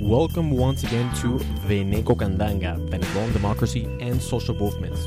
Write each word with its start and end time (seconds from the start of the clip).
Welcome 0.00 0.52
once 0.52 0.82
again 0.82 1.14
to 1.16 1.36
Veneco 1.68 2.16
Candanga, 2.16 2.78
Venezuelan 2.88 3.34
Democracy 3.34 3.84
and 4.00 4.20
Social 4.20 4.54
Movements. 4.54 5.06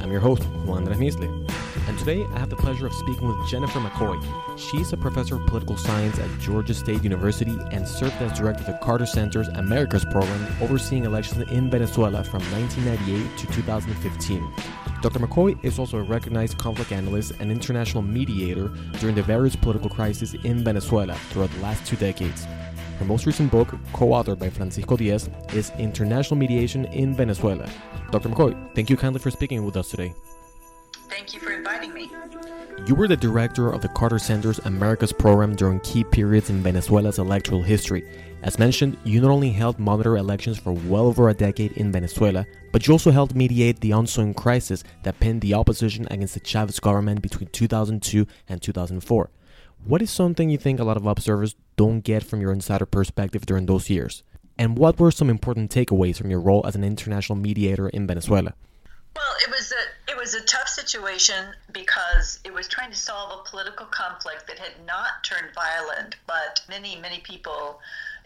I'm 0.00 0.10
your 0.10 0.20
host, 0.20 0.42
Juan 0.66 0.88
Andres 0.88 1.14
and 1.14 1.96
today 1.96 2.24
I 2.34 2.40
have 2.40 2.50
the 2.50 2.56
pleasure 2.56 2.86
of 2.86 2.92
speaking 2.92 3.28
with 3.28 3.48
Jennifer 3.48 3.78
McCoy. 3.78 4.20
She's 4.58 4.92
a 4.92 4.96
professor 4.96 5.36
of 5.36 5.46
political 5.46 5.76
science 5.76 6.18
at 6.18 6.40
Georgia 6.40 6.74
State 6.74 7.04
University 7.04 7.56
and 7.70 7.86
served 7.86 8.20
as 8.20 8.36
director 8.36 8.62
of 8.62 8.66
the 8.66 8.78
Carter 8.84 9.06
Center's 9.06 9.46
Americas 9.46 10.04
program, 10.04 10.56
overseeing 10.60 11.04
elections 11.04 11.48
in 11.48 11.70
Venezuela 11.70 12.24
from 12.24 12.42
1998 12.50 13.38
to 13.38 13.46
2015. 13.46 14.52
Dr. 15.02 15.20
McCoy 15.20 15.64
is 15.64 15.78
also 15.78 15.98
a 15.98 16.02
recognized 16.02 16.58
conflict 16.58 16.90
analyst 16.90 17.32
and 17.38 17.50
international 17.50 18.02
mediator 18.02 18.68
during 18.98 19.14
the 19.14 19.22
various 19.22 19.54
political 19.54 19.88
crises 19.88 20.34
in 20.34 20.64
Venezuela 20.64 21.14
throughout 21.30 21.50
the 21.52 21.60
last 21.60 21.86
two 21.86 21.96
decades. 21.96 22.46
Her 23.00 23.06
most 23.06 23.24
recent 23.24 23.50
book, 23.50 23.74
co 23.94 24.08
authored 24.08 24.38
by 24.38 24.50
Francisco 24.50 24.94
Diez, 24.94 25.30
is 25.54 25.72
International 25.78 26.36
Mediation 26.36 26.84
in 26.84 27.14
Venezuela. 27.14 27.66
Dr. 28.10 28.28
McCoy, 28.28 28.74
thank 28.74 28.90
you 28.90 28.96
kindly 28.98 29.20
for 29.20 29.30
speaking 29.30 29.64
with 29.64 29.74
us 29.78 29.88
today. 29.88 30.12
Thank 31.08 31.32
you 31.32 31.40
for 31.40 31.50
inviting 31.50 31.94
me. 31.94 32.10
You 32.86 32.94
were 32.94 33.08
the 33.08 33.16
director 33.16 33.70
of 33.70 33.80
the 33.80 33.88
Carter 33.88 34.18
Center's 34.18 34.58
Americas 34.60 35.14
program 35.14 35.56
during 35.56 35.80
key 35.80 36.04
periods 36.04 36.50
in 36.50 36.62
Venezuela's 36.62 37.18
electoral 37.18 37.62
history. 37.62 38.06
As 38.42 38.58
mentioned, 38.58 38.98
you 39.04 39.22
not 39.22 39.30
only 39.30 39.50
helped 39.50 39.78
monitor 39.80 40.18
elections 40.18 40.58
for 40.58 40.72
well 40.72 41.06
over 41.06 41.30
a 41.30 41.34
decade 41.34 41.72
in 41.72 41.90
Venezuela, 41.90 42.44
but 42.70 42.86
you 42.86 42.92
also 42.92 43.10
helped 43.10 43.34
mediate 43.34 43.80
the 43.80 43.92
ensuing 43.92 44.34
crisis 44.34 44.84
that 45.04 45.18
pinned 45.20 45.40
the 45.40 45.54
opposition 45.54 46.06
against 46.10 46.34
the 46.34 46.40
Chavez 46.40 46.78
government 46.78 47.22
between 47.22 47.48
2002 47.48 48.26
and 48.46 48.60
2004. 48.60 49.30
What 49.84 50.02
is 50.02 50.10
something 50.10 50.50
you 50.50 50.58
think 50.58 50.78
a 50.78 50.84
lot 50.84 50.96
of 50.96 51.06
observers 51.06 51.54
don't 51.76 52.00
get 52.00 52.22
from 52.22 52.40
your 52.40 52.52
insider 52.52 52.86
perspective 52.86 53.46
during 53.46 53.66
those 53.66 53.88
years? 53.88 54.22
And 54.58 54.76
what 54.76 55.00
were 55.00 55.10
some 55.10 55.30
important 55.30 55.70
takeaways 55.70 56.18
from 56.18 56.30
your 56.30 56.40
role 56.40 56.66
as 56.66 56.76
an 56.76 56.84
international 56.84 57.36
mediator 57.36 57.88
in 57.88 58.06
Venezuela? 58.06 58.52
Well, 59.16 59.34
it 59.42 59.50
was 59.50 59.72
a 59.72 60.10
it 60.12 60.16
was 60.16 60.34
a 60.34 60.44
tough 60.44 60.68
situation 60.68 61.54
because 61.72 62.40
it 62.44 62.52
was 62.52 62.68
trying 62.68 62.90
to 62.90 62.96
solve 62.96 63.40
a 63.40 63.48
political 63.48 63.86
conflict 63.86 64.46
that 64.48 64.58
had 64.58 64.84
not 64.86 65.24
turned 65.24 65.54
violent, 65.54 66.16
but 66.26 66.60
many 66.68 66.96
many 67.00 67.20
people 67.20 67.80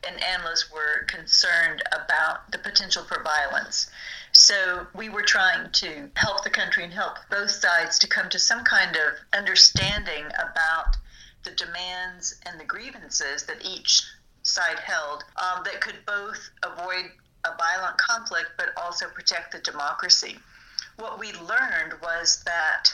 and 0.06 0.22
analysts 0.22 0.70
were 0.72 1.04
concerned 1.06 1.82
about 1.92 2.50
the 2.50 2.58
potential 2.58 3.04
for 3.04 3.22
violence. 3.22 3.90
So 4.32 4.86
we 4.94 5.08
were 5.08 5.22
trying 5.22 5.70
to 5.70 6.10
help 6.16 6.42
the 6.42 6.50
country 6.50 6.82
and 6.84 6.92
help 6.92 7.18
both 7.30 7.52
sides 7.52 7.98
to 8.00 8.08
come 8.08 8.28
to 8.30 8.38
some 8.38 8.64
kind 8.64 8.96
of 8.96 9.12
understanding 9.32 10.26
about 10.34 10.96
the 11.44 11.52
demands 11.52 12.36
and 12.46 12.58
the 12.58 12.64
grievances 12.64 13.44
that 13.44 13.64
each 13.64 14.02
side 14.42 14.78
held 14.78 15.24
um, 15.36 15.62
that 15.64 15.80
could 15.80 16.04
both 16.06 16.50
avoid 16.62 17.10
a 17.44 17.56
violent 17.56 17.96
conflict 17.98 18.50
but 18.56 18.68
also 18.76 19.06
protect 19.08 19.52
the 19.52 19.58
democracy 19.60 20.36
what 20.96 21.18
we 21.18 21.32
learned 21.32 21.94
was 22.02 22.42
that 22.44 22.90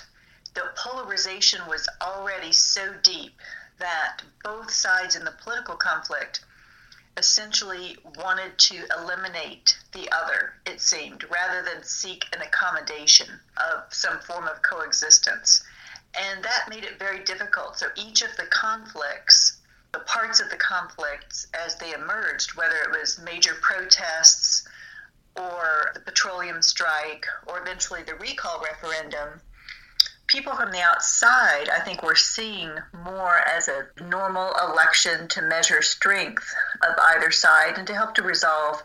the 0.55 0.73
polarization 0.77 1.67
was 1.67 1.89
already 2.01 2.53
so 2.53 2.95
deep 3.03 3.39
that 3.79 4.23
both 4.43 4.71
sides 4.71 5.17
in 5.17 5.25
the 5.25 5.33
political 5.43 5.77
conflict 5.77 6.41
essentially 7.17 7.97
wanted 8.17 8.57
to 8.59 8.87
eliminate 8.97 9.77
the 9.93 10.11
other, 10.13 10.55
it 10.65 10.81
seemed, 10.81 11.25
rather 11.25 11.63
than 11.63 11.83
seek 11.83 12.25
an 12.35 12.41
accommodation 12.41 13.29
of 13.57 13.93
some 13.93 14.19
form 14.21 14.47
of 14.47 14.63
coexistence. 14.63 15.63
And 16.15 16.43
that 16.45 16.69
made 16.69 16.85
it 16.85 16.99
very 16.99 17.25
difficult. 17.25 17.79
So 17.79 17.87
each 17.97 18.23
of 18.23 18.37
the 18.37 18.47
conflicts, 18.47 19.59
the 19.93 20.01
parts 20.01 20.41
of 20.41 20.51
the 20.51 20.57
conflicts 20.57 21.47
as 21.55 21.77
they 21.77 21.93
emerged, 21.93 22.57
whether 22.57 22.77
it 22.77 22.91
was 22.91 23.21
major 23.21 23.55
protests, 23.61 24.67
or 25.37 25.93
the 25.95 26.01
petroleum 26.01 26.63
strike 26.63 27.27
or 27.47 27.61
eventually 27.61 28.03
the 28.03 28.15
recall 28.17 28.61
referendum, 28.61 29.41
people 30.27 30.55
from 30.55 30.71
the 30.71 30.81
outside, 30.81 31.69
I 31.69 31.81
think, 31.81 32.03
were 32.03 32.17
seeing 32.17 32.71
more 33.05 33.39
as 33.39 33.69
a 33.69 33.87
normal 34.03 34.53
election 34.63 35.29
to 35.29 35.43
measure 35.43 35.83
strength 35.83 36.53
of 36.83 36.95
either 36.99 37.31
side 37.31 37.79
and 37.79 37.87
to 37.87 37.95
help 37.95 38.15
to 38.15 38.23
resolve 38.23 38.83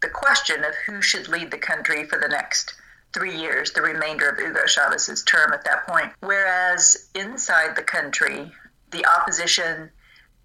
the 0.00 0.08
question 0.08 0.64
of 0.64 0.74
who 0.86 1.02
should 1.02 1.28
lead 1.28 1.50
the 1.50 1.58
country 1.58 2.04
for 2.04 2.18
the 2.18 2.28
next 2.28 2.74
three 3.18 3.36
years, 3.36 3.72
the 3.72 3.82
remainder 3.82 4.28
of 4.28 4.38
Hugo 4.38 4.64
Chavez's 4.66 5.24
term 5.24 5.52
at 5.52 5.64
that 5.64 5.86
point. 5.86 6.12
Whereas 6.20 7.08
inside 7.14 7.74
the 7.74 7.82
country, 7.82 8.52
the 8.92 9.04
opposition 9.06 9.90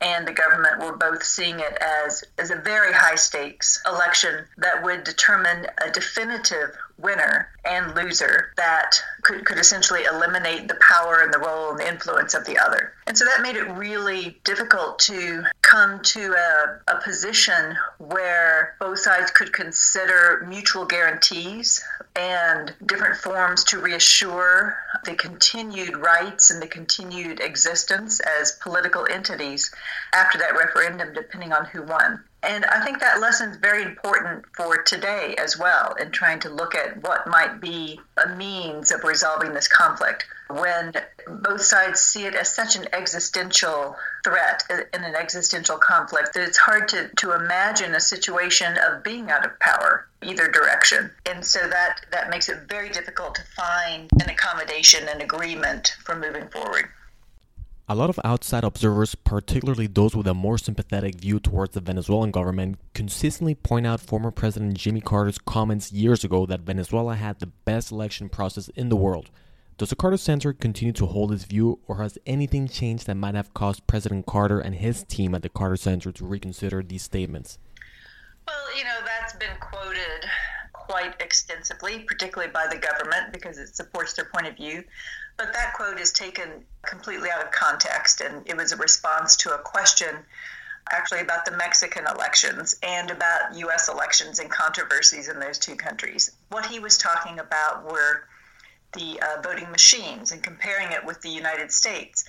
and 0.01 0.28
the 0.28 0.34
government 0.34 0.81
were 0.81 0.97
both 0.97 1.23
seeing 1.23 1.59
it 1.59 1.78
as, 1.79 2.23
as 2.38 2.51
a 2.51 2.56
very 2.56 2.91
high 2.91 3.16
stakes 3.16 3.81
election 3.85 4.45
that 4.57 4.83
would 4.83 5.03
determine 5.03 5.67
a 5.85 5.91
definitive 5.91 6.75
winner 6.97 7.50
and 7.63 7.95
loser 7.95 8.51
that 8.57 9.00
could, 9.23 9.45
could 9.45 9.57
essentially 9.57 10.03
eliminate 10.03 10.67
the 10.67 10.75
power 10.75 11.22
and 11.22 11.34
the 11.34 11.39
role 11.39 11.72
and 11.72 11.79
the 11.79 11.88
influence 11.88 12.34
of 12.34 12.45
the 12.45 12.57
other. 12.57 12.94
And 13.07 13.17
so 13.17 13.25
that 13.25 13.41
made 13.41 13.56
it 13.56 13.69
really 13.72 14.38
difficult 14.44 15.00
to 15.00 15.44
come 15.61 16.01
to 16.01 16.34
a, 16.34 16.94
a 16.94 17.01
position 17.01 17.75
where 17.97 18.75
both 18.79 19.00
sides 19.00 19.31
could 19.31 19.51
consider 19.53 20.45
mutual 20.47 20.85
guarantees 20.85 21.83
and 22.16 22.73
different 22.85 23.17
forms 23.17 23.63
to 23.66 23.79
reassure 23.79 24.78
the 25.06 25.16
continued 25.16 25.97
rights 25.97 26.51
and 26.51 26.62
the 26.62 26.67
continued 26.67 27.39
existence 27.39 28.19
as 28.19 28.53
political 28.62 29.07
entities 29.09 29.73
after 30.13 30.38
that 30.38 30.56
referendum, 30.56 31.13
depending 31.13 31.51
on 31.51 31.66
who 31.66 31.81
won. 31.81 32.23
And 32.43 32.65
I 32.65 32.83
think 32.83 32.99
that 32.99 33.21
lesson 33.21 33.51
is 33.51 33.57
very 33.57 33.83
important 33.83 34.45
for 34.53 34.83
today 34.83 35.33
as 35.37 35.57
well 35.57 35.93
in 35.93 36.11
trying 36.11 36.41
to 36.41 36.49
look 36.49 36.75
at 36.75 37.01
what 37.01 37.25
might 37.25 37.61
be 37.61 38.01
a 38.23 38.35
means 38.35 38.91
of 38.91 39.05
resolving 39.05 39.53
this 39.53 39.69
conflict 39.69 40.25
when 40.49 40.93
both 41.27 41.61
sides 41.61 42.01
see 42.01 42.25
it 42.25 42.35
as 42.35 42.53
such 42.53 42.75
an 42.75 42.85
existential 42.91 43.95
threat 44.25 44.63
in 44.69 45.03
an 45.03 45.15
existential 45.15 45.77
conflict 45.77 46.33
that 46.33 46.45
it's 46.45 46.57
hard 46.57 46.89
to, 46.89 47.09
to 47.15 47.31
imagine 47.31 47.95
a 47.95 47.99
situation 47.99 48.77
of 48.77 49.03
being 49.03 49.31
out 49.31 49.45
of 49.45 49.57
power 49.59 50.07
either 50.21 50.49
direction. 50.49 51.09
And 51.25 51.45
so 51.45 51.67
that, 51.69 52.01
that 52.11 52.29
makes 52.29 52.49
it 52.49 52.67
very 52.67 52.89
difficult 52.89 53.35
to 53.35 53.41
find 53.55 54.09
an 54.21 54.29
accommodation 54.29 55.07
and 55.07 55.21
agreement 55.21 55.95
for 56.03 56.15
moving 56.15 56.47
forward. 56.49 56.89
A 57.89 57.95
lot 57.95 58.09
of 58.09 58.17
outside 58.23 58.63
observers, 58.63 59.13
particularly 59.13 59.88
those 59.88 60.16
with 60.16 60.25
a 60.25 60.33
more 60.33 60.57
sympathetic 60.57 61.16
view 61.16 61.38
towards 61.38 61.73
the 61.73 61.81
Venezuelan 61.81 62.31
government, 62.31 62.79
consistently 62.94 63.55
point 63.55 63.85
out 63.85 63.99
former 63.99 64.31
President 64.31 64.75
Jimmy 64.75 65.01
Carter's 65.01 65.38
comments 65.38 65.91
years 65.91 66.23
ago 66.23 66.45
that 66.45 66.61
Venezuela 66.61 67.16
had 67.16 67.39
the 67.39 67.47
best 67.47 67.91
election 67.91 68.29
process 68.29 68.69
in 68.69 68.88
the 68.88 68.95
world. 68.95 69.29
Does 69.77 69.89
the 69.89 69.97
Carter 69.97 70.16
Center 70.16 70.53
continue 70.53 70.94
to 70.94 71.07
hold 71.07 71.31
this 71.31 71.44
view, 71.44 71.79
or 71.85 71.97
has 71.97 72.17
anything 72.25 72.69
changed 72.69 73.05
that 73.07 73.16
might 73.16 73.35
have 73.35 73.53
caused 73.53 73.85
President 73.85 74.25
Carter 74.25 74.61
and 74.61 74.75
his 74.75 75.03
team 75.03 75.35
at 75.35 75.41
the 75.41 75.50
Carter 75.50 75.75
Center 75.75 76.13
to 76.13 76.25
reconsider 76.25 76.81
these 76.83 77.03
statements? 77.03 77.57
Well, 78.47 78.77
you 78.77 78.85
know, 78.85 79.00
that's 79.05 79.33
been 79.33 79.57
quoted 79.59 80.29
quite 80.71 81.19
extensively, 81.19 82.00
particularly 82.07 82.51
by 82.51 82.67
the 82.67 82.77
government, 82.77 83.33
because 83.33 83.57
it 83.57 83.75
supports 83.75 84.13
their 84.13 84.29
point 84.33 84.47
of 84.47 84.55
view. 84.55 84.83
But 85.38 85.53
that 85.53 85.73
quote 85.73 85.99
is 85.99 86.11
taken 86.11 86.66
completely 86.83 87.29
out 87.31 87.44
of 87.44 87.51
context, 87.51 88.21
and 88.21 88.47
it 88.47 88.55
was 88.55 88.71
a 88.71 88.77
response 88.77 89.35
to 89.38 89.53
a 89.53 89.57
question 89.57 90.25
actually 90.91 91.21
about 91.21 91.45
the 91.45 91.51
Mexican 91.51 92.05
elections 92.07 92.75
and 92.83 93.09
about 93.09 93.55
U.S. 93.55 93.88
elections 93.88 94.39
and 94.39 94.49
controversies 94.49 95.29
in 95.29 95.39
those 95.39 95.57
two 95.57 95.75
countries. 95.75 96.31
What 96.49 96.66
he 96.66 96.79
was 96.79 96.97
talking 96.97 97.39
about 97.39 97.85
were 97.85 98.27
the 98.94 99.19
uh, 99.21 99.41
voting 99.41 99.71
machines 99.71 100.31
and 100.31 100.44
comparing 100.44 100.91
it 100.91 101.03
with 101.05 101.21
the 101.21 101.29
United 101.29 101.71
States, 101.71 102.25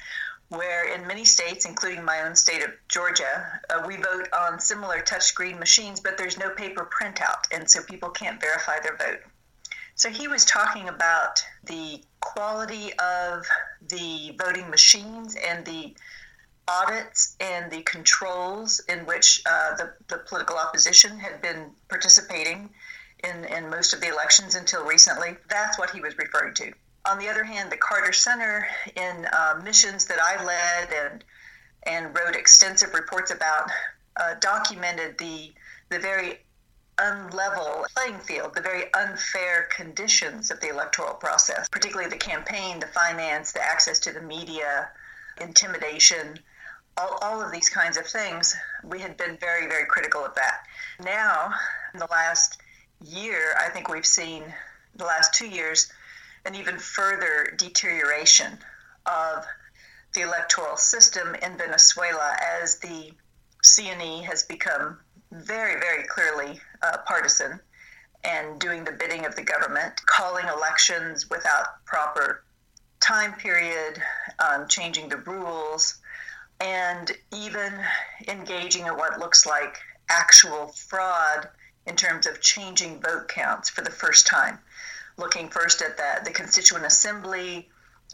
where 0.49 0.95
in 0.95 1.07
many 1.07 1.25
states, 1.25 1.67
including 1.67 2.05
my 2.05 2.23
own 2.23 2.35
state 2.37 2.63
of 2.63 2.71
Georgia, 2.89 3.61
uh, 3.71 3.83
we 3.87 3.97
vote 3.97 4.29
on 4.33 4.61
similar 4.61 5.01
touchscreen 5.01 5.59
machines, 5.59 6.01
but 6.01 6.17
there's 6.17 6.39
no 6.39 6.51
paper 6.51 6.89
printout, 6.89 7.45
and 7.53 7.69
so 7.69 7.83
people 7.83 8.11
can't 8.11 8.41
verify 8.41 8.79
their 8.81 8.97
vote. 8.97 9.21
So 9.97 10.11
he 10.11 10.27
was 10.27 10.45
talking 10.45 10.89
about 10.89 11.45
the 11.65 12.03
quality 12.25 12.93
of 12.95 13.45
the 13.89 14.35
voting 14.43 14.71
machines 14.71 15.37
and 15.37 15.65
the 15.65 15.95
audits 16.67 17.37
and 17.41 17.71
the 17.71 17.83
controls 17.83 18.81
in 18.89 19.01
which 19.01 19.43
uh, 19.47 19.77
the, 19.77 19.93
the 20.09 20.19
political 20.27 20.57
opposition 20.57 21.19
had 21.19 21.43
been 21.43 21.71
participating 21.91 22.71
in, 23.23 23.45
in 23.45 23.69
most 23.69 23.93
of 23.93 24.01
the 24.01 24.09
elections 24.09 24.55
until 24.55 24.85
recently. 24.85 25.37
That's 25.51 25.79
what 25.79 25.91
he 25.91 26.01
was 26.01 26.17
referring 26.17 26.55
to. 26.55 26.73
On 27.07 27.19
the 27.19 27.29
other 27.29 27.45
hand, 27.45 27.71
the 27.71 27.77
Carter 27.77 28.15
Center, 28.15 28.67
in 28.97 29.27
uh, 29.31 29.61
missions 29.63 30.07
that 30.07 30.19
I 30.21 30.43
led 30.43 30.89
and 30.93 31.25
and 31.87 32.17
wrote 32.19 32.35
extensive 32.35 32.95
reports 32.95 33.31
about, 33.31 33.69
uh, 34.17 34.35
documented 34.41 35.19
the 35.19 35.53
the 35.91 35.99
very 35.99 36.39
unlevel 36.99 37.85
playing 37.97 38.19
field, 38.21 38.55
the 38.55 38.61
very 38.61 38.93
unfair 38.95 39.69
conditions 39.75 40.51
of 40.51 40.61
the 40.61 40.69
electoral 40.69 41.15
process, 41.15 41.69
particularly 41.69 42.09
the 42.09 42.17
campaign, 42.17 42.79
the 42.81 42.87
finance, 42.89 43.53
the 43.53 43.63
access 43.63 43.99
to 44.01 44.13
the 44.13 44.21
media, 44.21 44.89
intimidation, 45.41 46.39
all, 46.97 47.19
all 47.23 47.43
of 47.43 47.51
these 47.53 47.69
kinds 47.69 47.97
of 47.97 48.07
things, 48.07 48.55
we 48.85 49.01
had 49.01 49.17
been 49.17 49.37
very, 49.39 49.67
very 49.67 49.87
critical 49.87 50.25
of 50.25 50.35
that. 50.37 50.61
Now, 51.03 51.53
in 51.93 51.99
the 51.99 52.07
last 52.11 52.61
year, 53.05 53.57
I 53.59 53.69
think 53.71 53.89
we've 53.89 54.07
seen 54.07 54.45
the 54.95 55.05
last 55.05 55.35
two 55.35 55.49
years 55.49 55.93
an 56.45 56.55
even 56.55 56.79
further 56.79 57.55
deterioration 57.57 58.59
of 59.07 59.45
the 60.15 60.21
electoral 60.21 60.77
system 60.77 61.35
in 61.35 61.57
Venezuela 61.57 62.37
as 62.63 62.79
the 62.79 63.13
CNE 63.65 64.25
has 64.25 64.43
become 64.45 64.99
very, 65.33 65.81
very 65.81 66.05
clearly 66.05 66.61
uh, 66.85 66.99
partisan 67.07 67.61
and 68.25 68.59
doing 68.59 68.85
the 68.85 68.93
bidding 68.93 69.27
of 69.27 69.37
the 69.37 69.43
government, 69.43 69.95
calling 70.07 70.47
elections 70.49 71.29
without 71.29 71.85
proper 71.85 72.45
time 73.01 73.35
period, 73.35 74.03
um, 74.39 74.67
changing 74.69 75.09
the 75.09 75.19
rules, 75.19 75.99
and 76.61 77.13
even 77.33 77.73
engaging 78.29 78.87
in 78.87 78.97
what 78.97 79.19
looks 79.19 79.45
like 79.45 79.79
actual 80.09 80.69
fraud 80.69 81.49
in 81.87 81.97
terms 81.97 82.27
of 82.27 82.41
changing 82.41 83.01
vote 83.01 83.29
counts 83.29 83.69
for 83.69 83.83
the 83.83 83.91
first 83.91 84.27
time. 84.27 84.59
Looking 85.19 85.49
first 85.49 85.83
at 85.83 85.97
the, 85.97 86.25
the 86.25 86.31
Constituent 86.31 86.87
Assembly 86.87 87.69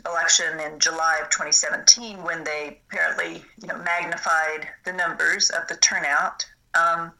election 0.06 0.58
in 0.60 0.78
July 0.78 1.18
of 1.22 1.30
2017, 1.30 2.22
when 2.22 2.44
they 2.44 2.80
apparently 2.90 3.42
you 3.60 3.68
know, 3.68 3.78
magnified 3.78 4.68
the 4.84 4.92
numbers 4.92 5.50
of 5.50 5.68
the 5.68 5.76
turnout. 5.76 6.46
Um, 6.74 7.12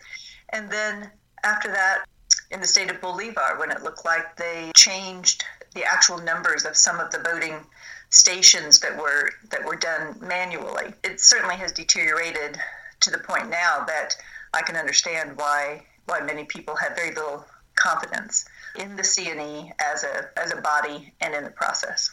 and 0.51 0.71
then 0.71 1.11
after 1.45 1.71
that, 1.71 2.05
in 2.51 2.61
the 2.61 2.67
state 2.67 2.91
of 2.91 3.01
Bolivar, 3.01 3.57
when 3.59 3.71
it 3.71 3.83
looked 3.83 4.05
like 4.05 4.37
they 4.37 4.73
changed 4.75 5.45
the 5.75 5.85
actual 5.85 6.19
numbers 6.19 6.65
of 6.65 6.77
some 6.77 6.99
of 6.99 7.11
the 7.13 7.19
voting 7.21 7.65
stations 8.11 8.81
that 8.81 8.97
were 8.99 9.31
that 9.51 9.65
were 9.65 9.77
done 9.77 10.17
manually. 10.21 10.93
It 11.05 11.21
certainly 11.21 11.57
has 11.57 11.73
deteriorated 11.73 12.59
to 13.01 13.11
the 13.11 13.19
point 13.19 13.49
now 13.49 13.85
that 13.87 14.17
I 14.53 14.63
can 14.63 14.77
understand 14.77 15.37
why 15.37 15.87
why 16.07 16.21
many 16.21 16.45
people 16.45 16.75
have 16.77 16.97
very 16.97 17.15
little 17.15 17.47
confidence 17.77 18.45
in 18.77 18.97
the 18.97 19.03
CNE 19.03 19.73
as 19.81 20.05
a 20.05 20.31
as 20.37 20.53
a 20.53 20.61
body 20.61 21.15
and 21.21 21.35
in 21.35 21.45
the 21.45 21.51
process. 21.51 22.11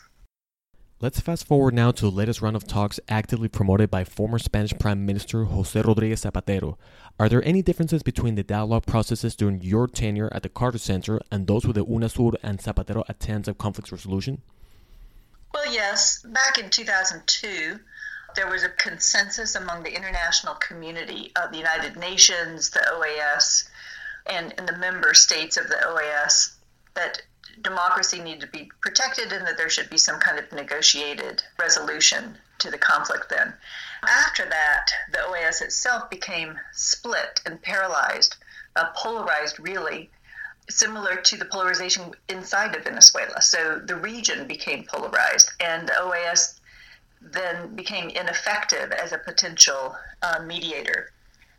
Let's 0.99 1.19
fast 1.19 1.45
forward 1.45 1.75
now 1.75 1.91
to 1.91 2.05
the 2.05 2.11
latest 2.11 2.41
round 2.41 2.55
of 2.55 2.65
talks 2.65 2.99
actively 3.07 3.47
promoted 3.47 3.91
by 3.91 4.03
former 4.03 4.39
Spanish 4.39 4.73
Prime 4.79 5.05
Minister 5.05 5.43
Jose 5.43 5.79
Rodriguez 5.79 6.23
Zapatero. 6.23 6.75
Are 7.19 7.29
there 7.29 7.45
any 7.45 7.61
differences 7.61 8.01
between 8.01 8.33
the 8.33 8.41
dialogue 8.41 8.87
processes 8.87 9.35
during 9.35 9.61
your 9.61 9.85
tenure 9.87 10.27
at 10.33 10.41
the 10.41 10.49
Carter 10.49 10.79
Center 10.79 11.21
and 11.31 11.45
those 11.45 11.67
with 11.67 11.75
the 11.75 11.85
UNASUR 11.85 12.37
and 12.41 12.57
Zapatero 12.57 13.03
attempts 13.07 13.47
at 13.47 13.59
conflict 13.59 13.91
resolution? 13.91 14.41
Well, 15.53 15.71
yes. 15.71 16.23
Back 16.23 16.57
in 16.57 16.71
2002, 16.71 17.79
there 18.35 18.49
was 18.49 18.63
a 18.63 18.69
consensus 18.69 19.53
among 19.53 19.83
the 19.83 19.95
international 19.95 20.55
community 20.55 21.31
of 21.35 21.51
the 21.51 21.59
United 21.59 21.95
Nations, 21.95 22.71
the 22.71 22.79
OAS, 22.79 23.69
and, 24.25 24.51
and 24.57 24.67
the 24.67 24.77
member 24.79 25.13
states 25.13 25.57
of 25.57 25.67
the 25.67 25.75
OAS 25.75 26.55
that 26.95 27.21
democracy 27.61 28.19
needed 28.19 28.41
to 28.41 28.47
be 28.47 28.69
protected 28.81 29.31
and 29.31 29.45
that 29.45 29.57
there 29.57 29.69
should 29.69 29.89
be 29.89 29.97
some 29.97 30.19
kind 30.19 30.39
of 30.39 30.51
negotiated 30.51 31.43
resolution 31.59 32.37
to 32.59 32.71
the 32.71 32.77
conflict 32.77 33.29
then. 33.29 33.53
After 34.03 34.45
that, 34.45 34.87
the 35.11 35.19
OAS 35.19 35.61
itself 35.61 36.09
became 36.09 36.59
split 36.73 37.41
and 37.45 37.61
paralyzed, 37.61 38.35
uh, 38.75 38.89
polarized 38.95 39.59
really, 39.59 40.09
similar 40.69 41.15
to 41.15 41.37
the 41.37 41.45
polarization 41.45 42.13
inside 42.29 42.75
of 42.75 42.83
Venezuela. 42.83 43.41
So 43.41 43.79
the 43.79 43.95
region 43.95 44.47
became 44.47 44.85
polarized, 44.85 45.51
and 45.59 45.87
the 45.87 45.93
OAS 45.93 46.59
then 47.21 47.75
became 47.75 48.09
ineffective 48.09 48.91
as 48.91 49.11
a 49.11 49.17
potential 49.17 49.95
uh, 50.21 50.41
mediator. 50.43 51.11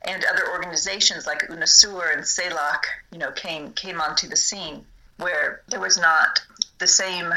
And 0.02 0.24
other 0.24 0.50
organizations 0.50 1.26
like 1.26 1.48
UNASUR 1.48 2.12
and 2.12 2.22
CELAC, 2.22 2.82
you 3.10 3.18
know, 3.18 3.32
came 3.32 3.72
came 3.72 4.00
onto 4.00 4.28
the 4.28 4.36
scene 4.36 4.86
where 5.18 5.62
there 5.68 5.80
was 5.80 5.98
not 5.98 6.40
the 6.78 6.86
same 6.86 7.32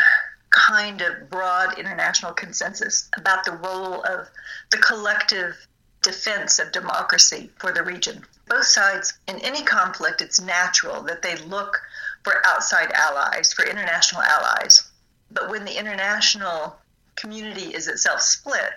kind 0.50 1.01
of 1.01 1.30
broad 1.30 1.78
international 1.78 2.33
consensus 2.33 3.10
about 3.18 3.44
the 3.44 3.51
role 3.51 4.04
of 4.04 4.30
the 4.72 4.78
collective 4.78 5.56
defense 6.01 6.60
of 6.60 6.72
democracy 6.72 7.50
for 7.57 7.72
the 7.72 7.83
region. 7.83 8.25
Both 8.48 8.66
sides, 8.66 9.13
in 9.28 9.38
any 9.39 9.63
conflict, 9.63 10.22
it's 10.22 10.42
natural 10.42 11.01
that 11.04 11.22
they 11.22 11.38
look 11.38 11.80
for 12.24 12.45
outside 12.45 12.92
allies, 12.92 13.54
for 13.54 13.66
international 13.66 14.22
allies. 14.22 14.84
But 15.31 15.50
when 15.50 15.63
the 15.63 15.77
international 15.77 16.75
community 17.16 17.74
is 17.74 17.88
itself 17.88 18.22
split, 18.22 18.74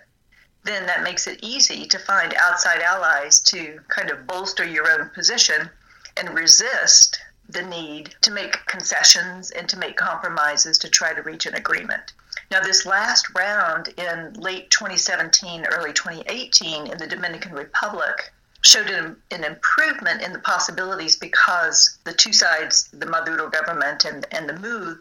then 0.64 0.86
that 0.86 1.02
makes 1.02 1.26
it 1.26 1.40
easy 1.42 1.86
to 1.86 1.98
find 1.98 2.34
outside 2.34 2.80
allies 2.80 3.40
to 3.40 3.80
kind 3.88 4.10
of 4.10 4.26
bolster 4.26 4.64
your 4.64 4.90
own 4.90 5.10
position 5.10 5.68
and 6.16 6.30
resist 6.30 7.20
the 7.48 7.62
need 7.62 8.14
to 8.22 8.30
make 8.30 8.64
concessions 8.66 9.50
and 9.50 9.68
to 9.68 9.78
make 9.78 9.96
compromises 9.96 10.78
to 10.78 10.88
try 10.88 11.12
to 11.12 11.22
reach 11.22 11.46
an 11.46 11.54
agreement. 11.54 12.12
Now, 12.50 12.60
this 12.60 12.86
last 12.86 13.26
round 13.34 13.88
in 13.96 14.34
late 14.34 14.70
2017, 14.70 15.66
early 15.66 15.92
2018 15.92 16.86
in 16.86 16.98
the 16.98 17.06
Dominican 17.06 17.52
Republic 17.52 18.32
showed 18.62 18.88
an, 18.88 19.16
an, 19.30 19.44
improvement 19.44 20.22
in 20.22 20.32
the 20.32 20.38
possibilities 20.38 21.16
because 21.16 21.98
the 22.04 22.14
two 22.14 22.32
sides, 22.32 22.88
the 22.92 23.06
Maduro 23.06 23.50
government 23.50 24.04
and, 24.04 24.26
and 24.30 24.48
the 24.48 24.54
MUD, 24.54 24.98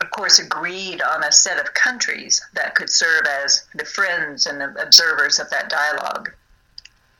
of 0.00 0.10
course, 0.10 0.38
agreed 0.38 1.02
on 1.02 1.22
a 1.22 1.32
set 1.32 1.60
of 1.60 1.74
countries 1.74 2.40
that 2.54 2.74
could 2.74 2.88
serve 2.88 3.26
as 3.26 3.64
the 3.74 3.84
friends 3.84 4.46
and 4.46 4.60
the 4.60 4.82
observers 4.82 5.38
of 5.38 5.50
that 5.50 5.68
dialogue. 5.68 6.32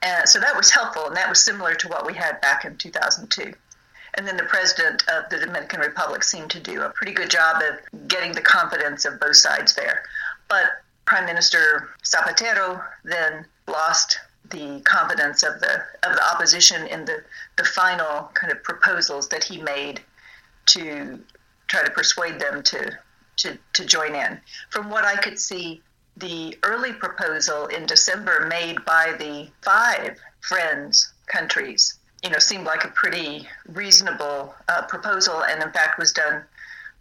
And 0.01 0.29
so 0.29 0.41
that 0.41 0.57
was 0.57 0.71
helpful, 0.71 1.07
and 1.07 1.17
that 1.17 1.29
was 1.29 1.45
similar 1.45 1.75
to 1.75 1.89
what 1.89 2.07
we 2.07 2.15
had 2.15 2.41
back 2.41 2.65
in 2.65 2.77
2002. 2.77 3.53
And 4.15 4.27
then 4.27 4.37
the 4.37 4.45
president 4.45 5.05
of 5.09 5.29
the 5.31 5.39
Dominican 5.39 5.81
Republic 5.81 6.23
seemed 6.25 6.51
to 6.51 6.61
do 6.61 6.83
a 6.83 6.91
pretty 6.91 7.13
good 7.13 7.31
job 7.31 7.63
of 7.63 8.09
getting 8.09 8.33
the 8.33 8.41
confidence 8.41 9.05
of 9.05 9.21
both 9.21 9.37
sides 9.37 9.75
there. 9.75 10.03
But 10.49 10.67
Prime 11.05 11.27
Minister 11.27 11.91
Zapatero 12.05 12.85
then 13.05 13.47
lost 13.67 14.19
the 14.51 14.81
confidence 14.81 15.43
of 15.43 15.61
the 15.61 15.83
of 16.05 16.15
the 16.15 16.23
opposition 16.33 16.87
in 16.87 17.05
the, 17.05 17.23
the 17.57 17.65
final 17.65 18.31
kind 18.35 18.53
of 18.53 18.63
proposals 18.63 19.29
that 19.29 19.45
he 19.45 19.61
made 19.61 20.01
to 20.67 21.19
try 21.67 21.83
to 21.85 21.91
persuade 21.91 22.39
them 22.39 22.63
to 22.63 22.99
to, 23.37 23.59
to 23.75 23.85
join 23.85 24.15
in. 24.15 24.41
From 24.71 24.91
what 24.91 25.05
I 25.05 25.17
could 25.17 25.39
see, 25.39 25.81
the 26.17 26.59
early 26.65 26.93
proposal 26.93 27.67
in 27.67 27.87
December 27.87 28.47
made 28.51 28.85
by 28.85 29.15
the 29.19 29.49
five 29.63 30.19
friends 30.41 31.13
countries 31.27 31.98
you 32.23 32.31
know, 32.31 32.39
seemed 32.39 32.65
like 32.65 32.85
a 32.85 32.89
pretty 32.89 33.49
reasonable 33.69 34.55
uh, 34.69 34.83
proposal, 34.83 35.45
and 35.45 35.63
in 35.63 35.71
fact 35.71 35.99
was 35.99 36.13
done 36.13 36.43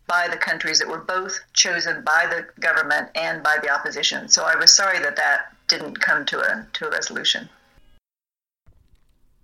by 0.07 0.27
the 0.29 0.37
countries 0.37 0.79
that 0.79 0.87
were 0.87 0.99
both 0.99 1.39
chosen 1.53 2.03
by 2.03 2.25
the 2.29 2.45
government 2.61 3.09
and 3.15 3.43
by 3.43 3.57
the 3.61 3.69
opposition. 3.69 4.29
So 4.29 4.43
I 4.43 4.55
was 4.55 4.73
sorry 4.73 4.99
that 4.99 5.17
that 5.17 5.53
didn't 5.67 5.99
come 5.99 6.25
to 6.27 6.39
a 6.39 6.65
to 6.73 6.87
a 6.87 6.91
resolution. 6.91 7.49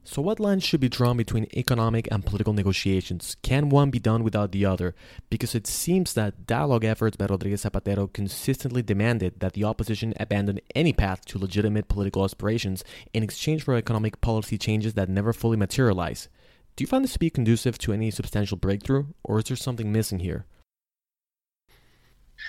So, 0.06 0.22
what 0.22 0.40
lines 0.40 0.64
should 0.66 0.82
be 0.82 0.90
drawn 0.90 1.16
between 1.16 1.48
economic 1.56 2.10
and 2.12 2.26
political 2.26 2.52
negotiations? 2.52 3.38
Can 3.42 3.70
one 3.70 3.90
be 3.90 4.00
done 4.00 4.22
without 4.22 4.52
the 4.52 4.66
other? 4.66 4.96
Because 5.30 5.56
it 5.56 5.66
seems 5.66 6.14
that 6.14 6.46
dialogue 6.46 6.84
efforts 6.84 7.16
by 7.16 7.26
Rodriguez 7.26 7.64
Zapatero 7.64 8.12
consistently 8.12 8.82
demanded 8.82 9.40
that 9.40 9.54
the 9.54 9.64
opposition 9.64 10.14
abandon 10.20 10.60
any 10.76 10.92
path 10.92 11.24
to 11.26 11.40
legitimate 11.40 11.88
political 11.88 12.26
aspirations 12.26 12.84
in 13.14 13.24
exchange 13.24 13.64
for 13.64 13.76
economic 13.76 14.20
policy 14.20 14.58
changes 14.58 14.94
that 14.96 15.08
never 15.08 15.32
fully 15.32 15.56
materialize. 15.56 16.28
Do 16.76 16.84
you 16.84 16.88
find 16.88 17.06
this 17.06 17.14
to 17.14 17.20
be 17.20 17.30
conducive 17.30 17.78
to 17.80 17.94
any 17.94 18.12
substantial 18.12 18.58
breakthrough, 18.58 19.06
or 19.24 19.40
is 19.40 19.46
there 19.46 19.56
something 19.56 19.92
missing 19.92 20.20
here? 20.20 20.46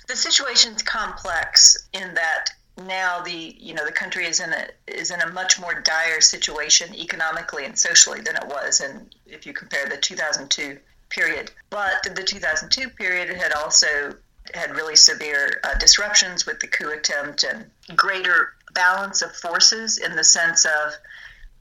The 0.08 0.16
situation's 0.16 0.82
complex 0.82 1.88
in 1.92 2.14
that 2.14 2.46
now 2.76 3.20
the 3.22 3.54
you 3.58 3.72
know 3.74 3.84
the 3.84 3.92
country 3.92 4.26
is 4.26 4.40
in 4.40 4.52
a 4.52 4.66
is 4.86 5.10
in 5.10 5.20
a 5.20 5.32
much 5.32 5.60
more 5.60 5.80
dire 5.80 6.20
situation 6.20 6.94
economically 6.94 7.64
and 7.64 7.78
socially 7.78 8.20
than 8.20 8.36
it 8.36 8.46
was 8.46 8.80
and 8.80 9.14
if 9.26 9.46
you 9.46 9.52
compare 9.52 9.88
the 9.88 9.96
2002 9.96 10.78
period. 11.08 11.50
But 11.70 12.02
the 12.14 12.22
2002 12.22 12.90
period 12.90 13.36
had 13.36 13.52
also 13.52 14.16
had 14.52 14.74
really 14.74 14.96
severe 14.96 15.60
uh, 15.64 15.74
disruptions 15.78 16.44
with 16.44 16.60
the 16.60 16.66
coup 16.66 16.90
attempt 16.90 17.44
and 17.44 17.70
greater 17.96 18.54
balance 18.74 19.22
of 19.22 19.34
forces 19.36 19.98
in 19.98 20.16
the 20.16 20.24
sense 20.24 20.64
of 20.64 20.92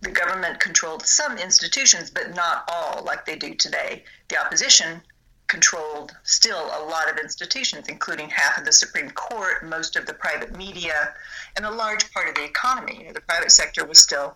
the 0.02 0.10
government 0.12 0.60
controlled 0.60 1.06
some 1.06 1.38
institutions 1.38 2.10
but 2.10 2.36
not 2.36 2.66
all 2.68 3.04
like 3.04 3.26
they 3.26 3.38
do 3.38 3.54
today. 3.54 4.04
The 4.30 4.44
opposition 4.44 5.02
controlled 5.48 6.16
still 6.24 6.66
a 6.66 6.86
lot 6.86 7.10
of 7.12 7.18
institutions, 7.18 7.88
including 7.88 8.30
half 8.30 8.58
of 8.58 8.66
the 8.66 8.72
Supreme 8.72 9.12
Court, 9.12 9.66
most 9.66 9.96
of 9.96 10.06
the 10.06 10.14
private 10.14 10.56
media, 10.58 11.14
and 11.56 11.66
a 11.66 11.72
large 11.72 12.12
part 12.12 12.28
of 12.28 12.36
the 12.36 12.44
economy. 12.44 13.00
You 13.00 13.06
know, 13.08 13.14
the 13.14 13.22
private 13.22 13.52
sector 13.52 13.86
was 13.86 14.00
still 14.00 14.36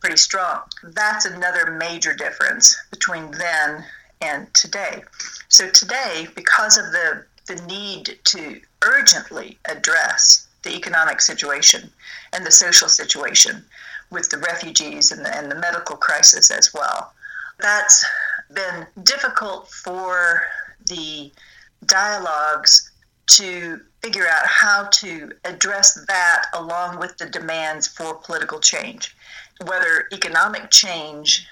pretty 0.00 0.16
strong. 0.16 0.60
That's 0.82 1.24
another 1.24 1.72
major 1.72 2.14
difference 2.14 2.76
between 2.90 3.30
then 3.32 3.84
and 4.20 4.52
today. 4.54 5.02
So 5.48 5.70
today, 5.70 6.28
because 6.34 6.76
of 6.76 6.92
the 6.92 7.24
the 7.48 7.56
need 7.62 8.18
to 8.24 8.60
urgently 8.84 9.58
address 9.64 10.46
the 10.62 10.76
economic 10.76 11.20
situation 11.20 11.90
and 12.32 12.44
the 12.44 12.50
social 12.50 12.88
situation 12.88 13.64
with 14.10 14.28
the 14.28 14.38
refugees 14.38 15.10
and 15.10 15.24
the, 15.24 15.34
and 15.34 15.50
the 15.50 15.54
medical 15.54 15.96
crisis 15.96 16.50
as 16.50 16.72
well. 16.72 17.12
That's 17.58 18.04
been 18.54 18.86
difficult 19.02 19.68
for 19.70 20.42
the 20.86 21.30
dialogues 21.86 22.90
to 23.26 23.80
figure 24.02 24.26
out 24.26 24.46
how 24.46 24.88
to 24.90 25.32
address 25.44 25.94
that 26.06 26.46
along 26.54 26.98
with 26.98 27.16
the 27.18 27.26
demands 27.26 27.86
for 27.86 28.14
political 28.14 28.58
change. 28.58 29.14
Whether 29.64 30.08
economic 30.12 30.70
change 30.70 31.46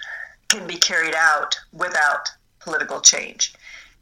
can 0.49 0.67
be 0.67 0.77
carried 0.77 1.15
out 1.15 1.57
without 1.73 2.31
political 2.61 3.01
change, 3.01 3.55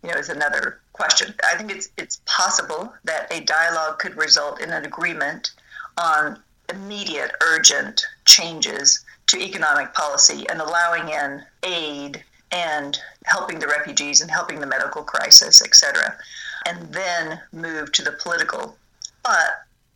you 0.02 0.10
know, 0.10 0.16
is 0.16 0.28
another 0.28 0.80
question. 0.92 1.34
I 1.44 1.56
think 1.56 1.72
it's 1.72 1.88
it's 1.96 2.20
possible 2.26 2.92
that 3.04 3.32
a 3.32 3.40
dialogue 3.40 3.98
could 3.98 4.16
result 4.16 4.60
in 4.60 4.70
an 4.70 4.84
agreement 4.84 5.52
on 5.98 6.38
immediate, 6.68 7.32
urgent 7.42 8.04
changes 8.24 9.04
to 9.26 9.38
economic 9.38 9.94
policy 9.94 10.46
and 10.48 10.60
allowing 10.60 11.08
in 11.08 11.42
aid 11.62 12.22
and 12.54 12.98
helping 13.26 13.58
the 13.58 13.66
refugees 13.66 14.20
and 14.20 14.30
helping 14.30 14.60
the 14.60 14.66
medical 14.66 15.02
crisis, 15.02 15.60
etc., 15.60 16.16
and 16.66 16.92
then 16.94 17.40
move 17.52 17.90
to 17.92 18.02
the 18.02 18.12
political. 18.22 18.76
But 19.24 19.50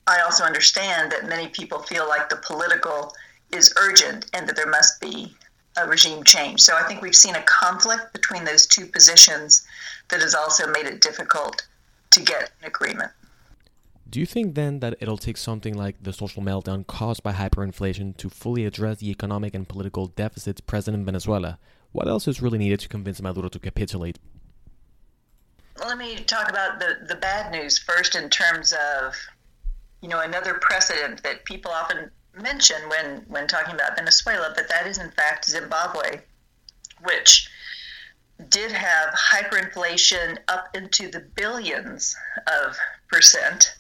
I 0.07 0.21
also 0.21 0.45
understand 0.45 1.13
that 1.13 1.29
many 1.29 1.49
people 1.49 1.79
feel 1.83 2.09
like 2.09 2.29
the 2.29 2.37
political 2.37 3.15
is 3.53 3.73
urgent 3.79 4.27
and 4.35 4.49
that 4.49 4.57
there 4.57 4.69
must 4.69 5.01
be 5.01 5.35
a 5.77 5.87
regime 5.87 6.25
change. 6.25 6.61
So 6.61 6.75
I 6.77 6.83
think 6.83 7.01
we've 7.01 7.15
seen 7.15 7.37
a 7.37 7.43
conflict 7.43 8.13
between 8.13 8.45
those 8.45 8.67
two 8.67 8.87
positions 8.87 9.65
that 10.09 10.21
has 10.21 10.35
also 10.35 10.67
made 10.67 10.87
it 10.87 11.01
difficult 11.01 11.67
to 12.11 12.21
get 12.21 12.51
an 12.61 12.67
agreement. 12.67 13.13
Do 14.11 14.19
you 14.19 14.27
think 14.27 14.55
then 14.55 14.81
that 14.81 14.97
it'll 15.01 15.19
take 15.19 15.37
something 15.37 15.75
like 15.75 16.03
the 16.03 16.13
social 16.13 16.43
meltdown 16.43 16.87
caused 16.87 17.23
by 17.23 17.33
hyperinflation 17.35 18.17
to 18.17 18.31
fully 18.31 18.65
address 18.65 18.99
the 18.99 19.11
economic 19.11 19.55
and 19.55 19.69
political 19.69 20.07
deficits 20.09 20.61
present 20.63 20.97
in 20.97 21.05
Venezuela? 21.05 21.59
What 21.93 22.09
else 22.09 22.29
is 22.29 22.43
really 22.43 22.59
needed 22.59 22.81
to 22.81 22.89
convince 22.89 23.21
Maduro 23.21 23.49
to 23.49 23.59
capitulate? 23.59 24.19
Let 25.79 25.97
me 25.97 26.17
talk 26.17 26.51
about 26.51 26.81
the, 26.81 26.99
the 27.07 27.15
bad 27.15 27.53
news 27.53 27.79
first 27.79 28.15
in 28.15 28.31
terms 28.31 28.73
of, 28.73 29.15
you 30.03 30.09
know, 30.09 30.21
another 30.21 30.55
precedent 30.55 31.23
that 31.23 31.45
people 31.45 31.71
often 31.71 32.11
mention 32.35 32.77
when, 32.89 33.25
when 33.29 33.47
talking 33.47 33.75
about 33.75 33.97
Venezuela, 33.97 34.53
but 34.55 34.69
that 34.69 34.87
is 34.87 34.99
in 34.99 35.11
fact 35.13 35.47
Zimbabwe, 35.47 36.21
which 37.03 37.49
did 38.49 38.71
have 38.71 39.15
hyperinflation 39.15 40.39
up 40.49 40.69
into 40.75 41.11
the 41.11 41.21
billions 41.21 42.15
of 42.47 42.77
percent 43.09 43.75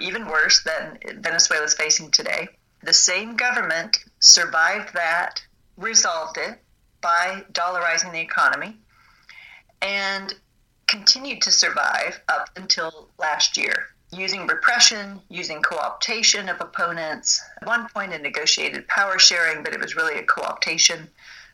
even 0.00 0.26
worse 0.26 0.62
than 0.62 0.98
Venezuela 1.20 1.64
is 1.64 1.74
facing 1.74 2.10
today. 2.10 2.48
The 2.82 2.94
same 2.94 3.36
government 3.36 3.98
survived 4.20 4.94
that, 4.94 5.42
resolved 5.76 6.38
it 6.38 6.61
by 7.02 7.44
dollarizing 7.52 8.12
the 8.12 8.20
economy, 8.20 8.76
and 9.82 10.34
continued 10.86 11.42
to 11.42 11.50
survive 11.50 12.20
up 12.28 12.50
until 12.56 13.08
last 13.18 13.56
year 13.56 13.88
using 14.12 14.46
repression, 14.46 15.20
using 15.28 15.62
co 15.62 15.76
optation 15.76 16.52
of 16.52 16.60
opponents. 16.60 17.40
At 17.60 17.68
one 17.68 17.88
point, 17.88 18.12
it 18.12 18.22
negotiated 18.22 18.86
power 18.88 19.18
sharing, 19.18 19.62
but 19.62 19.72
it 19.72 19.80
was 19.80 19.96
really 19.96 20.18
a 20.18 20.22
co 20.22 20.42
optation 20.42 21.08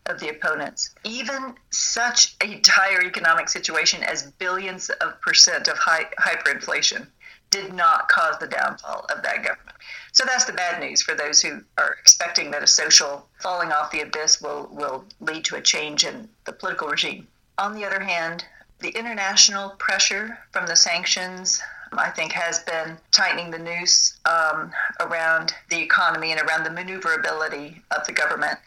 of 0.07 0.19
the 0.21 0.31
opponents. 0.31 0.95
Even 1.05 1.55
such 1.71 2.35
a 2.41 2.57
dire 2.61 3.03
economic 3.03 3.49
situation 3.49 4.03
as 4.03 4.23
billions 4.23 4.91
of 4.91 5.21
percent 5.21 5.69
of 5.69 5.79
high, 5.79 6.07
hyperinflation 6.19 7.07
did 7.51 7.73
not 7.73 8.09
cause 8.09 8.37
the 8.39 8.47
downfall 8.47 9.07
of 9.15 9.23
that 9.23 9.43
government. 9.43 9.77
So 10.13 10.25
that's 10.25 10.45
the 10.45 10.53
bad 10.53 10.81
news 10.81 11.03
for 11.03 11.15
those 11.15 11.41
who 11.41 11.61
are 11.77 11.97
expecting 12.01 12.51
that 12.51 12.63
a 12.63 12.67
social 12.67 13.29
falling 13.41 13.73
off 13.73 13.91
the 13.91 14.01
abyss 14.01 14.41
will, 14.41 14.69
will 14.73 15.05
lead 15.21 15.45
to 15.47 15.57
a 15.57 15.61
change 15.61 16.05
in 16.05 16.29
the 16.45 16.53
political 16.53 16.89
regime. 16.89 17.27
On 17.59 17.75
the 17.75 17.85
other 17.85 18.01
hand, 18.01 18.45
the 18.81 18.91
international 18.91 19.71
pressure 19.79 20.39
from 20.53 20.67
the 20.67 20.77
sanctions, 20.77 21.61
I 21.93 22.11
think, 22.11 22.33
has 22.33 22.61
been 22.61 22.99
tightening 23.13 23.51
the 23.51 23.59
noose 23.59 24.19
um, 24.25 24.73
around 25.01 25.55
the 25.69 25.81
economy 25.81 26.33
and 26.33 26.41
around 26.41 26.65
the 26.65 26.71
maneuverability 26.71 27.83
of 27.91 28.07
the 28.07 28.13
government. 28.13 28.59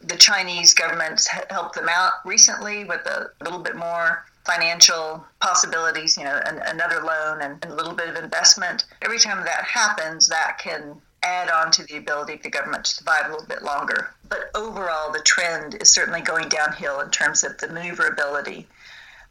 The 0.00 0.16
Chinese 0.16 0.74
government 0.74 1.24
helped 1.48 1.76
them 1.76 1.88
out 1.88 2.14
recently 2.24 2.84
with 2.84 3.06
a 3.06 3.30
little 3.42 3.60
bit 3.60 3.76
more 3.76 4.24
financial 4.44 5.24
possibilities, 5.40 6.16
you 6.16 6.24
know, 6.24 6.40
an, 6.46 6.60
another 6.66 7.00
loan 7.02 7.42
and, 7.42 7.62
and 7.62 7.72
a 7.72 7.74
little 7.74 7.94
bit 7.94 8.08
of 8.08 8.16
investment. 8.16 8.84
Every 9.00 9.18
time 9.18 9.44
that 9.44 9.64
happens, 9.64 10.28
that 10.28 10.58
can 10.58 11.00
add 11.22 11.48
on 11.50 11.70
to 11.72 11.84
the 11.84 11.96
ability 11.96 12.34
of 12.34 12.42
the 12.42 12.50
government 12.50 12.84
to 12.84 12.94
survive 12.94 13.26
a 13.26 13.30
little 13.30 13.46
bit 13.46 13.62
longer. 13.62 14.10
But 14.28 14.50
overall, 14.54 15.12
the 15.12 15.20
trend 15.20 15.76
is 15.80 15.90
certainly 15.90 16.20
going 16.20 16.48
downhill 16.48 17.00
in 17.00 17.10
terms 17.10 17.44
of 17.44 17.58
the 17.58 17.68
maneuverability 17.68 18.66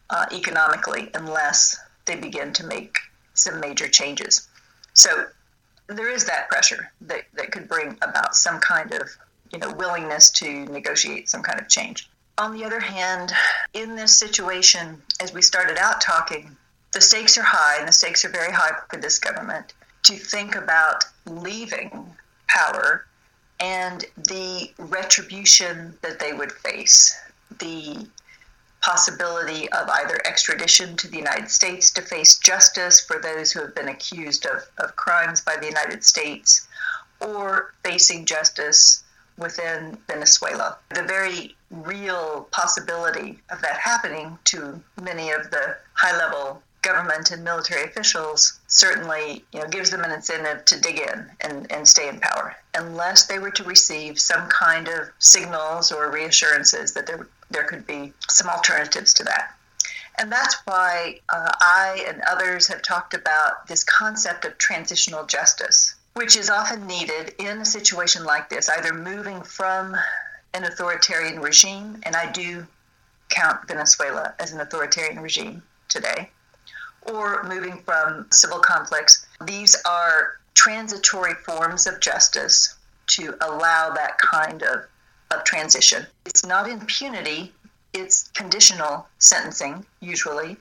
uh, 0.09 0.25
economically, 0.31 1.09
unless 1.13 1.77
they 2.05 2.15
begin 2.15 2.53
to 2.53 2.65
make 2.65 2.97
some 3.33 3.59
major 3.59 3.87
changes. 3.87 4.47
So 4.93 5.27
there 5.87 6.09
is 6.09 6.25
that 6.25 6.49
pressure 6.49 6.91
that, 7.01 7.23
that 7.33 7.51
could 7.51 7.67
bring 7.67 7.97
about 8.01 8.35
some 8.35 8.59
kind 8.59 8.93
of 8.93 9.09
you 9.51 9.59
know 9.59 9.71
willingness 9.73 10.31
to 10.31 10.65
negotiate 10.65 11.29
some 11.29 11.43
kind 11.43 11.59
of 11.59 11.67
change. 11.67 12.09
On 12.41 12.57
the 12.57 12.65
other 12.65 12.79
hand, 12.79 13.31
in 13.75 13.95
this 13.95 14.17
situation, 14.17 14.99
as 15.19 15.31
we 15.31 15.43
started 15.43 15.77
out 15.77 16.01
talking, 16.01 16.57
the 16.91 16.99
stakes 16.99 17.37
are 17.37 17.43
high, 17.43 17.77
and 17.77 17.87
the 17.87 17.91
stakes 17.91 18.25
are 18.25 18.29
very 18.29 18.51
high 18.51 18.71
for 18.89 18.99
this 18.99 19.19
government 19.19 19.75
to 20.01 20.15
think 20.15 20.55
about 20.55 21.03
leaving 21.27 22.15
power 22.47 23.05
and 23.59 24.05
the 24.17 24.71
retribution 24.79 25.95
that 26.01 26.17
they 26.17 26.33
would 26.33 26.51
face, 26.51 27.15
the 27.59 28.07
possibility 28.81 29.71
of 29.73 29.87
either 29.89 30.19
extradition 30.25 30.97
to 30.97 31.07
the 31.07 31.17
United 31.17 31.51
States 31.51 31.91
to 31.91 32.01
face 32.01 32.39
justice 32.39 32.99
for 32.99 33.19
those 33.19 33.51
who 33.51 33.61
have 33.61 33.75
been 33.75 33.89
accused 33.89 34.47
of, 34.47 34.63
of 34.79 34.95
crimes 34.95 35.41
by 35.41 35.57
the 35.57 35.67
United 35.67 36.03
States, 36.03 36.67
or 37.19 37.75
facing 37.83 38.25
justice 38.25 39.03
within 39.37 39.95
Venezuela. 40.07 40.79
The 40.89 41.03
very 41.03 41.55
real 41.71 42.47
possibility 42.51 43.39
of 43.49 43.61
that 43.61 43.79
happening 43.79 44.37
to 44.43 44.81
many 45.01 45.31
of 45.31 45.49
the 45.51 45.77
high 45.93 46.17
level 46.17 46.61
government 46.81 47.29
and 47.31 47.43
military 47.43 47.83
officials 47.83 48.59
certainly 48.67 49.45
you 49.53 49.59
know 49.59 49.67
gives 49.67 49.91
them 49.91 50.01
an 50.01 50.11
incentive 50.11 50.65
to 50.65 50.79
dig 50.81 50.99
in 50.99 51.29
and, 51.41 51.71
and 51.71 51.87
stay 51.87 52.09
in 52.09 52.19
power 52.19 52.55
unless 52.75 53.27
they 53.27 53.37
were 53.37 53.51
to 53.51 53.63
receive 53.63 54.19
some 54.19 54.49
kind 54.49 54.87
of 54.87 55.09
signals 55.19 55.91
or 55.91 56.11
reassurances 56.11 56.93
that 56.93 57.05
there 57.05 57.27
there 57.51 57.65
could 57.65 57.85
be 57.85 58.13
some 58.29 58.49
alternatives 58.49 59.13
to 59.13 59.23
that. 59.25 59.53
And 60.17 60.31
that's 60.31 60.55
why 60.65 61.19
uh, 61.29 61.51
I 61.61 62.05
and 62.07 62.21
others 62.29 62.67
have 62.67 62.81
talked 62.81 63.13
about 63.13 63.67
this 63.67 63.83
concept 63.83 64.45
of 64.45 64.57
transitional 64.57 65.25
justice 65.25 65.95
which 66.13 66.35
is 66.35 66.49
often 66.49 66.85
needed 66.87 67.33
in 67.39 67.59
a 67.59 67.65
situation 67.65 68.25
like 68.25 68.49
this, 68.49 68.67
either 68.67 68.93
moving 68.93 69.41
from 69.43 69.95
an 70.53 70.63
authoritarian 70.65 71.39
regime, 71.39 72.01
and 72.03 72.15
I 72.15 72.31
do 72.31 72.67
count 73.29 73.67
Venezuela 73.67 74.33
as 74.39 74.51
an 74.51 74.59
authoritarian 74.59 75.21
regime 75.21 75.63
today, 75.87 76.29
or 77.03 77.43
moving 77.43 77.81
from 77.83 78.27
civil 78.31 78.59
conflicts. 78.59 79.25
These 79.45 79.75
are 79.85 80.39
transitory 80.53 81.33
forms 81.35 81.87
of 81.87 81.99
justice 81.99 82.75
to 83.07 83.35
allow 83.41 83.91
that 83.91 84.17
kind 84.17 84.61
of, 84.63 84.85
of 85.31 85.43
transition. 85.43 86.05
It's 86.25 86.45
not 86.45 86.69
impunity, 86.69 87.53
it's 87.93 88.27
conditional 88.29 89.07
sentencing, 89.19 89.85
usually, 90.01 90.57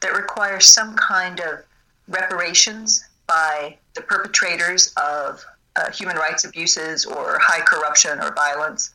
that 0.00 0.14
requires 0.14 0.66
some 0.66 0.96
kind 0.96 1.40
of 1.40 1.64
reparations 2.08 3.04
by 3.26 3.76
the 3.94 4.02
perpetrators 4.02 4.92
of 4.96 5.44
uh, 5.76 5.90
human 5.90 6.16
rights 6.16 6.44
abuses 6.44 7.04
or 7.06 7.38
high 7.40 7.60
corruption 7.60 8.20
or 8.20 8.32
violence 8.34 8.93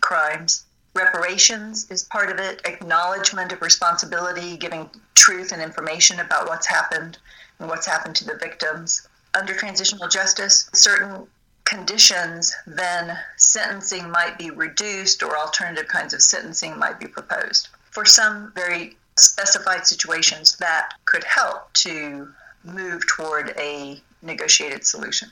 crimes. 0.00 0.64
Reparations 0.94 1.90
is 1.90 2.04
part 2.04 2.30
of 2.30 2.38
it, 2.38 2.60
acknowledgement 2.64 3.52
of 3.52 3.62
responsibility, 3.62 4.56
giving 4.56 4.90
truth 5.14 5.52
and 5.52 5.62
information 5.62 6.20
about 6.20 6.48
what's 6.48 6.66
happened 6.66 7.18
and 7.58 7.68
what's 7.68 7.86
happened 7.86 8.16
to 8.16 8.24
the 8.24 8.36
victims. 8.36 9.06
Under 9.34 9.54
transitional 9.54 10.08
justice, 10.08 10.68
certain 10.72 11.26
conditions, 11.64 12.54
then 12.66 13.16
sentencing 13.36 14.10
might 14.10 14.38
be 14.38 14.50
reduced 14.50 15.22
or 15.22 15.36
alternative 15.36 15.86
kinds 15.86 16.14
of 16.14 16.22
sentencing 16.22 16.78
might 16.78 16.98
be 16.98 17.06
proposed. 17.06 17.68
For 17.90 18.04
some 18.04 18.52
very 18.54 18.96
specified 19.18 19.86
situations, 19.86 20.56
that 20.56 20.94
could 21.04 21.24
help 21.24 21.72
to 21.74 22.32
move 22.64 23.06
toward 23.06 23.54
a 23.58 24.00
negotiated 24.22 24.86
solution. 24.86 25.28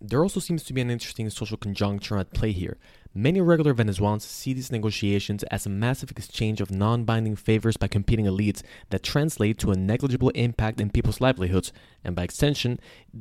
There 0.00 0.22
also 0.22 0.38
seems 0.38 0.62
to 0.64 0.72
be 0.72 0.80
an 0.80 0.90
interesting 0.90 1.28
social 1.30 1.56
conjuncture 1.56 2.16
at 2.18 2.32
play 2.32 2.52
here. 2.52 2.76
Many 3.14 3.40
regular 3.40 3.72
Venezuelans 3.72 4.24
see 4.24 4.52
these 4.52 4.70
negotiations 4.70 5.42
as 5.44 5.64
a 5.64 5.70
massive 5.70 6.10
exchange 6.10 6.60
of 6.60 6.70
non 6.70 7.04
binding 7.04 7.36
favors 7.36 7.78
by 7.78 7.88
competing 7.88 8.26
elites 8.26 8.62
that 8.90 9.02
translate 9.02 9.58
to 9.58 9.70
a 9.70 9.76
negligible 9.76 10.28
impact 10.30 10.78
in 10.80 10.90
people's 10.90 11.20
livelihoods, 11.20 11.72
and 12.04 12.14
by 12.14 12.22
extension, 12.22 12.78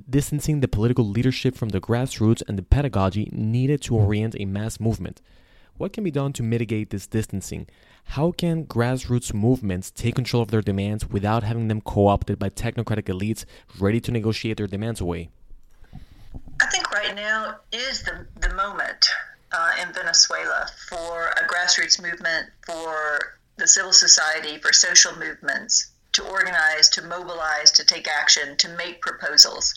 distancing 0.10 0.60
the 0.60 0.68
political 0.68 1.08
leadership 1.08 1.56
from 1.56 1.70
the 1.70 1.80
grassroots 1.80 2.44
and 2.48 2.58
the 2.58 2.64
pedagogy 2.64 3.30
needed 3.32 3.82
to 3.84 3.96
orient 3.96 4.36
a 4.38 4.46
mass 4.46 4.80
movement. 4.80 5.22
What 5.78 5.94
can 5.94 6.04
be 6.04 6.12
done 6.12 6.34
to 6.34 6.44
mitigate 6.44 6.90
this 6.90 7.08
distancing? 7.08 7.68
How 8.12 8.32
can 8.32 8.66
grassroots 8.66 9.34
movements 9.34 9.90
take 9.90 10.16
control 10.16 10.44
of 10.44 10.52
their 10.52 10.62
demands 10.62 11.08
without 11.08 11.44
having 11.44 11.70
them 11.70 11.82
co 11.82 12.08
opted 12.08 12.38
by 12.38 12.50
technocratic 12.50 13.04
elites 13.04 13.46
ready 13.80 14.02
to 14.02 14.12
negotiate 14.12 14.58
their 14.58 14.68
demands 14.68 15.00
away? 15.00 15.30
I 16.62 16.66
think 16.68 16.92
right 16.92 17.16
now 17.16 17.58
is 17.72 18.04
the, 18.04 18.28
the 18.42 18.54
moment 18.54 19.08
uh, 19.52 19.72
in 19.82 19.94
Venezuela 19.94 20.68
for 20.90 21.28
a 21.30 21.48
grassroots 21.48 22.02
movement, 22.02 22.50
for 22.66 23.38
the 23.58 23.68
civil 23.68 23.94
society, 23.94 24.58
for 24.58 24.74
social 24.74 25.18
movements 25.18 25.92
to 26.14 26.28
organize, 26.28 26.90
to 26.90 27.02
mobilize, 27.04 27.72
to 27.72 27.86
take 27.86 28.08
action, 28.08 28.58
to 28.58 28.70
make 28.70 29.02
proposals. 29.02 29.74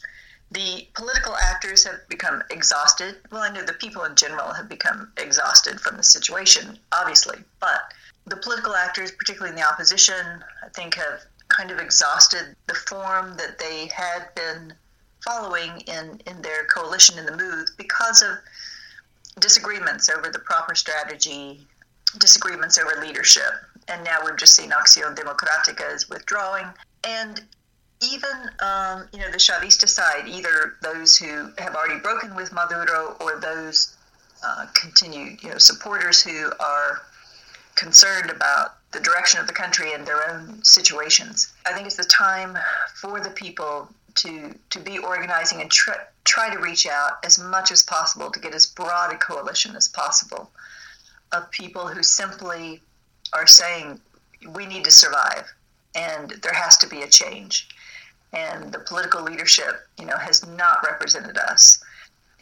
The 0.52 0.88
political 0.94 1.36
actors 1.36 1.84
have 1.84 2.08
become 2.08 2.42
exhausted. 2.50 3.16
Well, 3.30 3.42
I 3.42 3.50
know 3.50 3.62
the 3.62 3.74
people 3.74 4.04
in 4.04 4.16
general 4.16 4.52
have 4.52 4.68
become 4.68 5.12
exhausted 5.16 5.80
from 5.80 5.96
the 5.96 6.02
situation, 6.02 6.78
obviously, 6.92 7.38
but 7.60 7.92
the 8.26 8.36
political 8.36 8.74
actors, 8.74 9.12
particularly 9.12 9.50
in 9.50 9.60
the 9.60 9.68
opposition, 9.68 10.44
I 10.64 10.68
think 10.70 10.94
have 10.94 11.22
kind 11.48 11.70
of 11.70 11.78
exhausted 11.78 12.56
the 12.66 12.74
form 12.74 13.36
that 13.36 13.58
they 13.58 13.86
had 13.88 14.34
been 14.34 14.72
following 15.24 15.80
in, 15.82 16.20
in 16.26 16.40
their 16.42 16.64
coalition 16.66 17.18
in 17.18 17.26
the 17.26 17.36
MUD 17.36 17.70
because 17.76 18.22
of 18.22 18.38
disagreements 19.40 20.08
over 20.08 20.30
the 20.30 20.38
proper 20.38 20.74
strategy, 20.74 21.66
disagreements 22.18 22.78
over 22.78 23.00
leadership. 23.00 23.52
And 23.88 24.04
now 24.04 24.18
we've 24.24 24.36
just 24.36 24.54
seen 24.54 24.70
Acción 24.70 25.16
Democrática 25.16 25.92
is 25.94 26.08
withdrawing. 26.08 26.66
And 27.04 27.42
even, 28.02 28.50
um, 28.60 29.08
you 29.12 29.18
know, 29.18 29.30
the 29.30 29.38
Chavista 29.38 29.88
side, 29.88 30.26
either 30.26 30.74
those 30.82 31.16
who 31.16 31.50
have 31.58 31.74
already 31.74 32.00
broken 32.00 32.34
with 32.34 32.52
Maduro 32.52 33.16
or 33.20 33.38
those 33.40 33.96
uh, 34.44 34.66
continued, 34.74 35.42
you 35.42 35.50
know, 35.50 35.58
supporters 35.58 36.22
who 36.22 36.50
are 36.60 37.02
concerned 37.74 38.30
about 38.30 38.76
the 38.92 39.00
direction 39.00 39.40
of 39.40 39.46
the 39.46 39.52
country 39.52 39.92
and 39.92 40.06
their 40.06 40.30
own 40.30 40.62
situations. 40.64 41.52
I 41.66 41.72
think 41.72 41.86
it's 41.86 41.96
the 41.96 42.04
time 42.04 42.58
for 43.00 43.20
the 43.20 43.30
people 43.30 43.88
to 44.16 44.54
to 44.70 44.80
be 44.80 44.98
organizing 44.98 45.60
and 45.60 45.70
try, 45.70 45.96
try 46.24 46.52
to 46.52 46.60
reach 46.60 46.86
out 46.86 47.24
as 47.24 47.38
much 47.38 47.72
as 47.72 47.82
possible 47.82 48.30
to 48.30 48.40
get 48.40 48.54
as 48.54 48.66
broad 48.66 49.12
a 49.12 49.18
coalition 49.18 49.76
as 49.76 49.88
possible 49.88 50.50
of 51.32 51.50
people 51.50 51.86
who 51.86 52.02
simply 52.02 52.80
are 53.32 53.46
saying 53.46 54.00
we 54.54 54.66
need 54.66 54.84
to 54.84 54.90
survive 54.90 55.52
and 55.94 56.30
there 56.42 56.52
has 56.52 56.76
to 56.78 56.88
be 56.88 57.02
a 57.02 57.08
change. 57.08 57.68
And 58.32 58.72
the 58.72 58.78
political 58.78 59.22
leadership 59.22 59.88
you 59.98 60.06
know 60.06 60.16
has 60.16 60.46
not 60.46 60.84
represented 60.84 61.36
us 61.36 61.82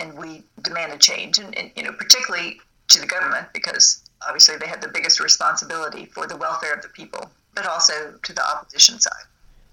and 0.01 0.17
we 0.17 0.43
demand 0.63 0.93
a 0.93 0.99
change 0.99 1.39
and, 1.39 1.57
and 1.57 1.71
you 1.77 1.83
know 1.83 1.93
particularly 1.93 2.61
to 2.89 3.01
the 3.01 3.07
government 3.07 3.47
because 3.53 4.03
obviously 4.27 4.57
they 4.57 4.67
have 4.67 4.81
the 4.81 4.89
biggest 4.89 5.21
responsibility 5.21 6.07
for 6.07 6.27
the 6.27 6.37
welfare 6.37 6.73
of 6.73 6.83
the 6.83 6.89
people 6.89 7.31
but 7.55 7.67
also 7.67 8.15
to 8.23 8.33
the 8.33 8.43
opposition 8.51 8.99
side 9.01 9.25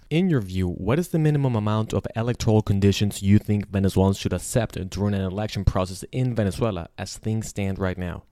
in 0.09 0.29
your 0.29 0.41
view, 0.41 0.69
what 0.69 0.99
is 0.99 1.09
the 1.09 1.19
minimum 1.19 1.55
amount 1.55 1.93
of 1.93 2.05
electoral 2.15 2.61
conditions 2.61 3.21
you 3.21 3.39
think 3.39 3.69
Venezuelans 3.69 4.17
should 4.17 4.33
accept 4.33 4.89
during 4.89 5.13
an 5.13 5.21
election 5.21 5.65
process 5.65 6.03
in 6.11 6.35
Venezuela 6.35 6.87
as 6.97 7.17
things 7.17 7.47
stand 7.47 7.79
right 7.79 7.97
now? 7.97 8.23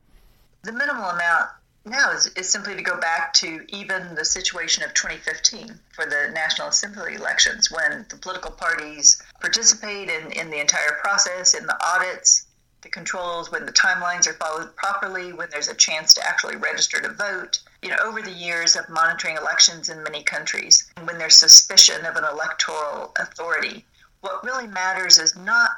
The 0.64 0.72
minimal 0.72 1.10
amount 1.10 1.50
now 1.86 2.12
is, 2.12 2.28
is 2.36 2.50
simply 2.50 2.76
to 2.76 2.82
go 2.82 3.00
back 3.00 3.34
to 3.34 3.66
even 3.70 4.16
the 4.16 4.24
situation 4.24 4.84
of 4.84 4.94
2015 4.94 5.80
for 5.92 6.06
the 6.06 6.32
National 6.34 6.70
Assembly 6.70 7.16
elections 7.16 7.70
when 7.70 8.06
the 8.10 8.16
political 8.18 8.52
parties 8.52 9.22
participate 9.42 10.10
in, 10.10 10.32
in 10.32 10.50
the 10.50 10.62
entire 10.62 11.00
process, 11.04 11.54
in 11.54 11.66
the 11.66 11.78
audits, 11.86 12.46
the 12.82 12.90
controls, 12.90 13.52
when 13.52 13.66
the 13.66 13.74
timelines 13.74 14.28
are 14.28 14.34
followed 14.34 14.76
properly, 14.76 15.34
when 15.34 15.50
there's 15.50 15.70
a 15.70 15.74
chance 15.74 16.14
to 16.14 16.26
actually 16.26 16.56
register 16.56 17.02
to 17.02 17.10
vote. 17.14 17.60
You 17.84 17.90
know, 17.90 17.98
over 18.06 18.22
the 18.22 18.32
years 18.32 18.78
of 18.78 18.88
monitoring 18.88 19.36
elections 19.36 19.90
in 19.90 20.02
many 20.04 20.24
countries, 20.24 20.90
when 21.04 21.18
there's 21.18 21.36
suspicion 21.36 22.06
of 22.06 22.16
an 22.16 22.24
electoral 22.24 23.12
authority, 23.20 23.86
what 24.22 24.42
really 24.46 24.68
matters 24.68 25.20
is 25.20 25.36
not 25.36 25.72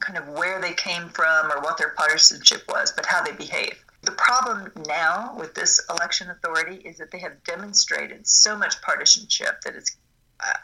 kind 0.00 0.16
of 0.16 0.26
where 0.26 0.58
they 0.58 0.72
came 0.72 1.10
from 1.10 1.52
or 1.52 1.60
what 1.60 1.76
their 1.76 1.90
partisanship 1.90 2.62
was, 2.66 2.92
but 2.92 3.04
how 3.04 3.22
they 3.22 3.32
behave. 3.32 3.84
The 4.00 4.12
problem 4.12 4.72
now 4.86 5.34
with 5.38 5.54
this 5.54 5.84
election 5.90 6.30
authority 6.30 6.76
is 6.76 6.96
that 6.96 7.10
they 7.10 7.18
have 7.18 7.44
demonstrated 7.44 8.26
so 8.26 8.56
much 8.56 8.80
partisanship 8.80 9.60
that 9.66 9.74
it's, 9.74 9.96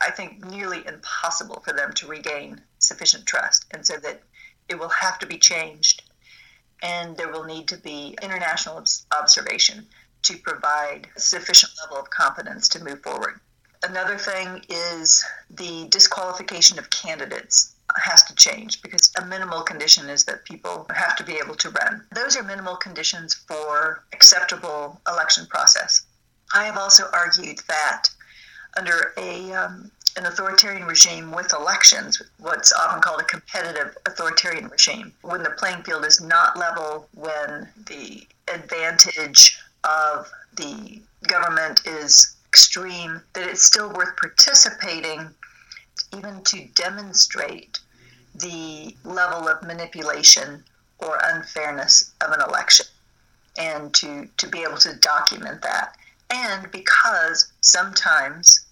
I 0.01 0.11
think, 0.11 0.43
nearly 0.47 0.87
impossible 0.87 1.63
for 1.63 1.75
them 1.75 1.93
to 1.93 2.07
regain 2.07 2.59
sufficient 2.79 3.27
trust. 3.27 3.67
And 3.71 3.87
so 3.87 3.99
that 3.99 4.23
it 4.71 4.79
will 4.79 4.89
have 4.89 5.19
to 5.19 5.27
be 5.27 5.37
changed. 5.37 6.05
And 6.83 7.19
there 7.19 7.31
will 7.31 7.45
need 7.45 7.69
to 7.69 7.77
be 7.77 8.17
international 8.23 8.83
observation 9.13 9.87
to 10.23 10.37
provide 10.39 11.09
a 11.17 11.21
sufficient 11.21 11.73
level 11.83 11.99
of 11.99 12.11
confidence 12.11 12.69
to 12.69 12.85
move 12.85 13.03
forward. 13.03 13.41
Another 13.83 14.19
thing 14.19 14.63
is 14.69 15.25
the 15.51 15.87
disqualification 15.89 16.79
of 16.79 16.91
candidates 16.91 17.75
has 17.97 18.23
to 18.25 18.35
change 18.35 18.83
because 18.83 19.11
a 19.21 19.25
minimal 19.25 19.63
condition 19.63 20.09
is 20.09 20.25
that 20.25 20.45
people 20.45 20.87
have 20.95 21.17
to 21.17 21.25
be 21.25 21.39
able 21.43 21.55
to 21.57 21.71
run. 21.71 22.05
Those 22.15 22.37
are 22.37 22.43
minimal 22.43 22.77
conditions 22.77 23.35
for 23.35 24.05
acceptable 24.13 25.01
election 25.09 25.47
process. 25.47 26.03
I 26.53 26.65
have 26.65 26.77
also 26.77 27.05
argued 27.13 27.59
that 27.69 28.09
under 28.77 29.13
a 29.17 29.53
um, 29.53 29.91
an 30.17 30.27
authoritarian 30.27 30.87
regime 30.87 31.31
with 31.31 31.53
elections, 31.53 32.21
what's 32.39 32.73
often 32.73 33.01
called 33.01 33.21
a 33.21 33.25
competitive 33.25 33.97
authoritarian 34.07 34.69
regime, 34.69 35.13
when 35.23 35.43
the 35.43 35.51
playing 35.51 35.83
field 35.85 36.05
is 36.05 36.21
not 36.21 36.59
level, 36.59 37.09
when 37.15 37.69
the 37.87 38.27
advantage 38.53 39.61
of 39.85 40.31
the 40.57 41.01
government 41.27 41.81
is 41.87 42.37
extreme, 42.49 43.23
that 43.35 43.49
it's 43.49 43.65
still 43.65 43.93
worth 43.93 44.17
participating 44.17 45.29
even 46.17 46.43
to 46.45 46.67
demonstrate 46.75 47.79
the 48.35 48.95
level 49.05 49.49
of 49.49 49.63
manipulation 49.63 50.65
or 50.99 51.19
unfairness 51.23 52.13
of 52.21 52.33
an 52.33 52.41
election 52.41 52.87
and 53.59 53.93
to, 53.95 54.29
to 54.37 54.49
be 54.49 54.63
able 54.63 54.79
to 54.79 54.95
document 54.97 55.63
that. 55.63 55.97
And 56.31 56.71
because 56.71 57.53
sometimes 57.61 58.67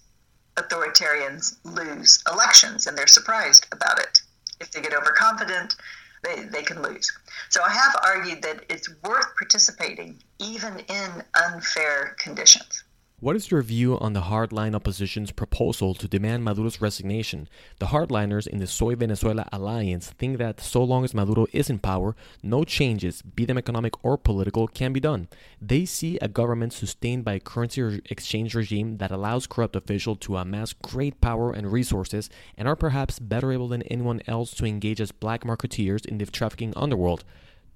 authoritarians 0.55 1.55
lose 1.63 2.23
elections 2.31 2.87
and 2.87 2.97
they're 2.97 3.07
surprised 3.07 3.67
about 3.71 3.99
it. 3.99 4.21
If 4.59 4.71
they 4.71 4.81
get 4.81 4.93
overconfident, 4.93 5.75
they, 6.23 6.43
they 6.43 6.63
can 6.63 6.81
lose. 6.81 7.11
So 7.49 7.61
I 7.63 7.69
have 7.69 7.95
argued 8.03 8.41
that 8.43 8.63
it's 8.69 8.89
worth 9.03 9.27
participating 9.37 10.21
even 10.39 10.79
in 10.79 11.23
unfair 11.35 12.15
conditions. 12.19 12.83
What 13.21 13.35
is 13.35 13.51
your 13.51 13.61
view 13.61 13.99
on 13.99 14.13
the 14.13 14.21
hardline 14.21 14.73
opposition's 14.73 15.31
proposal 15.31 15.93
to 15.93 16.07
demand 16.07 16.45
Maduro's 16.45 16.79
resignation? 16.79 17.49
The 17.79 17.87
hardliners 17.87 18.47
in 18.47 18.59
the 18.59 18.65
Soy 18.65 18.95
Venezuela 18.95 19.45
alliance 19.51 20.11
think 20.11 20.37
that 20.37 20.61
so 20.61 20.81
long 20.81 21.03
as 21.03 21.13
Maduro 21.13 21.45
is 21.51 21.69
in 21.69 21.79
power, 21.79 22.15
no 22.41 22.63
changes, 22.63 23.21
be 23.21 23.43
them 23.43 23.57
economic 23.57 23.93
or 24.05 24.17
political, 24.17 24.69
can 24.69 24.93
be 24.93 25.01
done. 25.01 25.27
They 25.61 25.83
see 25.83 26.17
a 26.21 26.29
government 26.29 26.71
sustained 26.71 27.25
by 27.25 27.33
a 27.33 27.39
currency 27.41 28.01
exchange 28.09 28.55
regime 28.55 28.99
that 28.99 29.11
allows 29.11 29.47
corrupt 29.47 29.75
officials 29.75 30.19
to 30.19 30.37
amass 30.37 30.71
great 30.71 31.19
power 31.19 31.51
and 31.51 31.73
resources 31.73 32.29
and 32.57 32.69
are 32.69 32.77
perhaps 32.77 33.19
better 33.19 33.51
able 33.51 33.67
than 33.67 33.81
anyone 33.83 34.21
else 34.27 34.51
to 34.51 34.65
engage 34.65 35.01
as 35.01 35.11
black 35.11 35.43
marketeers 35.43 36.05
in 36.05 36.19
the 36.19 36.25
trafficking 36.25 36.71
underworld. 36.77 37.25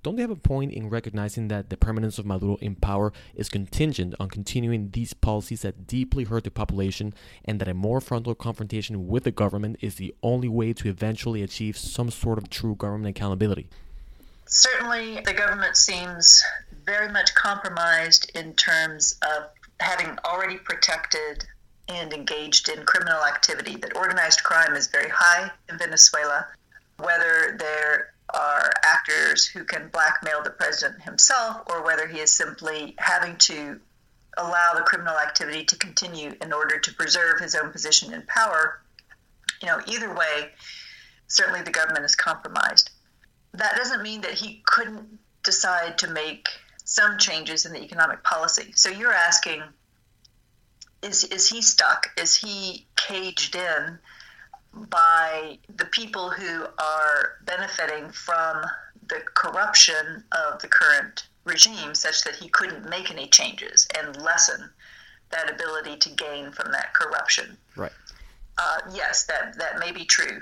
Don't 0.04 0.18
they 0.18 0.22
have 0.22 0.30
a 0.30 0.36
point 0.36 0.74
in 0.74 0.90
recognizing 0.90 1.48
that 1.48 1.70
the 1.70 1.78
permanence 1.78 2.20
of 2.20 2.26
Maduro 2.26 2.58
in 2.58 2.76
power 2.76 3.14
is 3.36 3.48
contingent 3.48 4.14
on 4.20 4.30
continuing 4.30 4.90
these 4.90 5.14
policies 5.14 5.62
that 5.62 5.88
deeply 5.88 6.26
hurt 6.26 6.44
the 6.44 6.52
population 6.52 7.14
and 7.46 7.60
that 7.62 7.70
a 7.70 7.74
more 7.74 8.02
frontal 8.02 8.36
confrontation 8.36 9.08
with 9.08 9.24
the 9.24 9.32
government 9.32 9.78
is 9.80 9.96
the 9.96 10.14
only 10.22 10.50
way 10.50 10.74
to 10.74 10.90
eventually 10.90 11.42
achieve 11.42 11.78
some 11.78 12.12
sort 12.12 12.38
of 12.38 12.50
true 12.50 12.76
government 12.76 13.16
accountability? 13.16 13.70
Certainly, 14.46 15.22
the 15.22 15.34
government 15.34 15.78
seems 15.78 16.44
very 16.86 17.10
much 17.10 17.34
compromised 17.34 18.30
in 18.36 18.54
terms 18.56 19.18
of 19.24 19.46
having 19.80 20.18
already 20.26 20.58
protected 20.58 21.46
and 21.88 22.12
engaged 22.12 22.68
in 22.68 22.86
criminal 22.86 23.24
activity. 23.24 23.78
That 23.78 23.96
organized 23.96 24.44
crime 24.44 24.76
is 24.76 24.88
very 24.88 25.10
high 25.10 25.50
in 25.70 25.78
Venezuela. 25.78 26.48
Whether 26.98 27.56
they're 27.58 28.13
are 28.34 28.72
actors 28.84 29.46
who 29.46 29.64
can 29.64 29.90
blackmail 29.90 30.44
the 30.44 30.50
president 30.50 31.02
himself 31.04 31.62
or 31.68 31.84
whether 31.84 32.08
he 32.08 32.20
is 32.20 32.32
simply 32.32 32.96
having 32.98 33.38
to 33.38 33.80
allow 34.38 34.72
the 34.76 34.82
criminal 34.82 35.18
activity 35.18 35.64
to 35.66 35.78
continue 35.78 36.34
in 36.42 36.52
order 36.52 36.80
to 36.80 36.94
preserve 36.94 37.40
his 37.40 37.56
own 37.56 37.72
position 37.72 38.14
in 38.14 38.24
power. 38.24 38.82
You 39.62 39.68
know, 39.68 39.82
either 39.88 40.14
way, 40.14 40.50
certainly 41.28 41.62
the 41.62 41.72
government 41.72 42.06
is 42.06 42.16
compromised. 42.16 42.90
That 43.54 43.76
doesn't 43.76 44.02
mean 44.02 44.22
that 44.22 44.34
he 44.34 44.64
couldn't 44.66 45.20
decide 45.44 46.00
to 46.00 46.08
make 46.08 46.48
some 46.86 47.18
changes 47.18 47.66
in 47.66 47.74
the 47.74 47.82
economic 47.82 48.24
policy. 48.24 48.72
So 48.76 48.90
you're 48.90 49.14
asking 49.14 49.62
is 51.04 51.26
is 51.26 51.50
he 51.50 51.62
stuck? 51.62 52.08
Is 52.18 52.36
he 52.36 52.88
caged 52.96 53.56
in 53.56 54.00
by 54.74 55.58
the 55.76 55.86
people 55.86 56.30
who 56.30 56.66
are 56.78 57.38
benefiting 57.46 58.10
from 58.12 58.64
the 59.08 59.22
corruption 59.36 60.24
of 60.32 60.62
the 60.62 60.68
current 60.68 61.28
regime 61.46 61.94
such 61.94 62.24
that 62.24 62.36
he 62.36 62.50
couldn't 62.50 62.90
make 62.90 63.12
any 63.12 63.28
changes 63.28 63.88
and 63.98 64.22
lessen 64.22 64.70
that 65.30 65.52
ability 65.52 65.98
to 65.98 66.10
gain 66.10 66.52
from 66.52 66.72
that 66.72 66.94
corruption. 66.94 67.58
Right. 67.76 67.92
Uh, 68.58 68.80
yes, 68.94 69.26
that, 69.26 69.58
that 69.58 69.80
may 69.80 69.92
be 69.92 70.06
true, 70.06 70.42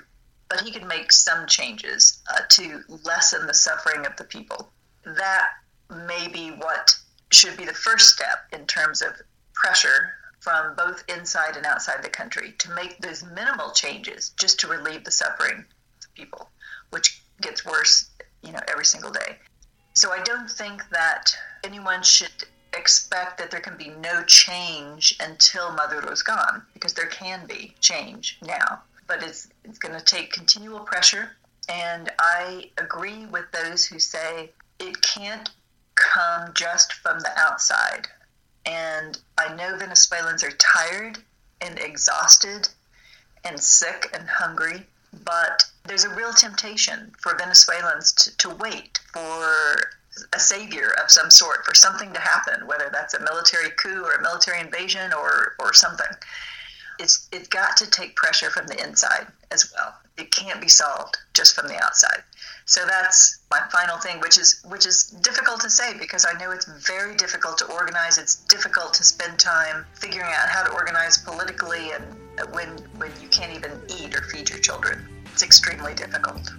but 0.49 0.61
he 0.61 0.71
could 0.71 0.85
make 0.85 1.11
some 1.11 1.47
changes 1.47 2.21
uh, 2.33 2.41
to 2.49 2.81
lessen 3.03 3.47
the 3.47 3.53
suffering 3.53 4.05
of 4.05 4.15
the 4.17 4.25
people. 4.25 4.69
That 5.03 5.47
may 5.89 6.27
be 6.27 6.49
what 6.49 6.95
should 7.31 7.57
be 7.57 7.65
the 7.65 7.73
first 7.73 8.09
step 8.09 8.45
in 8.51 8.65
terms 8.67 9.01
of 9.01 9.13
pressure 9.53 10.13
from 10.41 10.75
both 10.75 11.03
inside 11.07 11.55
and 11.55 11.65
outside 11.65 12.03
the 12.03 12.09
country 12.09 12.53
to 12.57 12.71
make 12.71 12.99
those 12.99 13.23
minimal 13.23 13.71
changes 13.71 14.31
just 14.39 14.59
to 14.59 14.67
relieve 14.67 15.03
the 15.03 15.11
suffering 15.11 15.63
of 16.03 16.13
people, 16.15 16.49
which 16.89 17.21
gets 17.39 17.65
worse, 17.65 18.09
you 18.41 18.51
know, 18.51 18.59
every 18.67 18.85
single 18.85 19.11
day. 19.11 19.37
So 19.93 20.11
I 20.11 20.21
don't 20.23 20.49
think 20.49 20.89
that 20.89 21.31
anyone 21.63 22.01
should 22.01 22.31
expect 22.73 23.37
that 23.37 23.51
there 23.51 23.59
can 23.59 23.77
be 23.77 23.89
no 23.89 24.23
change 24.23 25.15
until 25.19 25.71
Maduro's 25.73 26.23
gone, 26.23 26.63
because 26.73 26.93
there 26.93 27.07
can 27.07 27.45
be 27.45 27.75
change 27.79 28.39
now. 28.41 28.81
But 29.07 29.23
it's, 29.23 29.47
it's 29.63 29.77
going 29.77 29.97
to 29.97 30.03
take 30.03 30.31
continual 30.31 30.79
pressure. 30.79 31.31
And 31.69 32.11
I 32.19 32.71
agree 32.77 33.25
with 33.27 33.45
those 33.51 33.85
who 33.85 33.99
say 33.99 34.51
it 34.79 35.01
can't 35.01 35.49
come 35.95 36.51
just 36.55 36.93
from 36.93 37.19
the 37.19 37.31
outside. 37.37 38.07
And 38.65 39.17
I 39.37 39.53
know 39.55 39.77
Venezuelans 39.77 40.43
are 40.43 40.51
tired 40.51 41.17
and 41.61 41.79
exhausted 41.79 42.69
and 43.43 43.59
sick 43.59 44.09
and 44.13 44.27
hungry, 44.27 44.85
but 45.25 45.63
there's 45.85 46.05
a 46.05 46.15
real 46.15 46.33
temptation 46.33 47.11
for 47.19 47.35
Venezuelans 47.37 48.11
to, 48.13 48.37
to 48.37 48.49
wait 48.49 48.99
for 49.13 49.91
a 50.33 50.39
savior 50.39 50.93
of 51.03 51.09
some 51.09 51.31
sort, 51.31 51.65
for 51.65 51.73
something 51.73 52.13
to 52.13 52.19
happen, 52.19 52.67
whether 52.67 52.89
that's 52.91 53.13
a 53.13 53.19
military 53.21 53.69
coup 53.71 54.03
or 54.03 54.13
a 54.13 54.21
military 54.21 54.59
invasion 54.59 55.13
or, 55.13 55.55
or 55.59 55.73
something. 55.73 56.07
It's, 56.99 57.27
it's 57.31 57.47
got 57.47 57.77
to 57.77 57.89
take 57.89 58.15
pressure 58.15 58.49
from 58.49 58.67
the 58.67 58.83
inside 58.83 59.27
as 59.49 59.71
well. 59.73 59.95
It 60.17 60.31
can't 60.31 60.61
be 60.61 60.67
solved 60.67 61.17
just 61.33 61.55
from 61.55 61.67
the 61.67 61.81
outside. 61.83 62.23
So 62.71 62.85
that's 62.85 63.39
my 63.51 63.59
final 63.69 63.97
thing, 63.97 64.21
which 64.21 64.37
is 64.37 64.61
which 64.63 64.85
is 64.85 65.03
difficult 65.03 65.59
to 65.59 65.69
say 65.69 65.97
because 65.97 66.25
I 66.25 66.39
know 66.39 66.51
it's 66.51 66.63
very 66.87 67.17
difficult 67.17 67.57
to 67.57 67.65
organize. 67.65 68.17
It's 68.17 68.35
difficult 68.35 68.93
to 68.93 69.03
spend 69.03 69.37
time 69.37 69.85
figuring 69.93 70.31
out 70.31 70.47
how 70.47 70.63
to 70.63 70.71
organize 70.71 71.17
politically, 71.17 71.91
and 71.91 72.05
when 72.53 72.69
when 72.95 73.11
you 73.21 73.27
can't 73.27 73.53
even 73.53 73.73
eat 73.89 74.15
or 74.15 74.21
feed 74.21 74.49
your 74.49 74.59
children, 74.59 75.05
it's 75.33 75.43
extremely 75.43 75.93
difficult. 75.95 76.49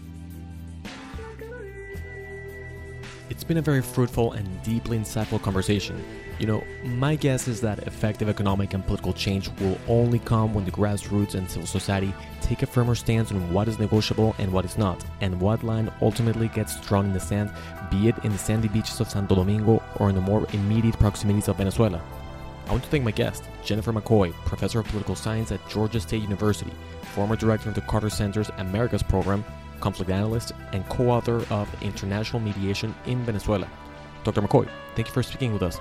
It's 3.31 3.43
been 3.43 3.57
a 3.57 3.63
very 3.63 3.81
fruitful 3.81 4.33
and 4.33 4.63
deeply 4.63 4.99
insightful 4.99 5.41
conversation. 5.41 6.05
You 6.39 6.47
know, 6.47 6.65
my 6.83 7.15
guess 7.15 7.47
is 7.47 7.61
that 7.61 7.81
effective 7.81 8.29
economic 8.29 8.75
and 8.75 8.85
political 8.85 9.13
change 9.13 9.51
will 9.61 9.79
only 9.87 10.19
come 10.19 10.55
when 10.55 10.65
the 10.65 10.71
grassroots 10.71 11.35
and 11.35 11.49
civil 11.49 11.67
society 11.67 12.13
take 12.41 12.63
a 12.63 12.67
firmer 12.67 12.95
stance 12.95 13.31
on 13.31 13.53
what 13.53 13.69
is 13.69 13.79
negotiable 13.79 14.35
and 14.39 14.53
what 14.53 14.65
is 14.65 14.77
not, 14.77 15.05
and 15.21 15.41
what 15.41 15.63
line 15.63 15.93
ultimately 16.01 16.49
gets 16.49 16.81
drawn 16.81 17.07
in 17.07 17.13
the 17.13 17.21
sand, 17.21 17.51
be 17.91 18.09
it 18.09 18.17
in 18.25 18.33
the 18.33 18.39
sandy 18.39 18.69
beaches 18.69 19.01
of 19.01 19.11
Santo 19.11 19.35
Domingo 19.35 19.83
or 19.97 20.09
in 20.09 20.15
the 20.15 20.21
more 20.21 20.47
immediate 20.53 20.99
proximities 20.99 21.49
of 21.49 21.57
Venezuela. 21.57 22.03
I 22.67 22.71
want 22.71 22.85
to 22.85 22.91
thank 22.91 23.05
my 23.05 23.11
guest, 23.11 23.45
Jennifer 23.65 23.93
McCoy, 23.93 24.33
professor 24.47 24.81
of 24.81 24.87
political 24.87 25.15
science 25.15 25.53
at 25.53 25.69
Georgia 25.69 26.01
State 26.01 26.23
University, 26.23 26.73
former 27.15 27.37
director 27.37 27.69
of 27.69 27.75
the 27.75 27.83
Carter 27.83 28.11
Center's 28.11 28.51
Americas 28.59 29.03
program, 29.03 29.45
conflict 29.81 30.11
analyst, 30.11 30.53
and 30.73 30.89
co 30.89 31.11
author 31.11 31.45
of 31.53 31.69
International 31.83 32.41
Mediation 32.41 32.95
in 33.07 33.23
Venezuela. 33.25 33.69
Dr. 34.25 34.41
McCoy, 34.41 34.69
thank 34.95 35.09
you 35.09 35.13
for 35.13 35.23
speaking 35.23 35.53
with 35.53 35.63
us. 35.63 35.79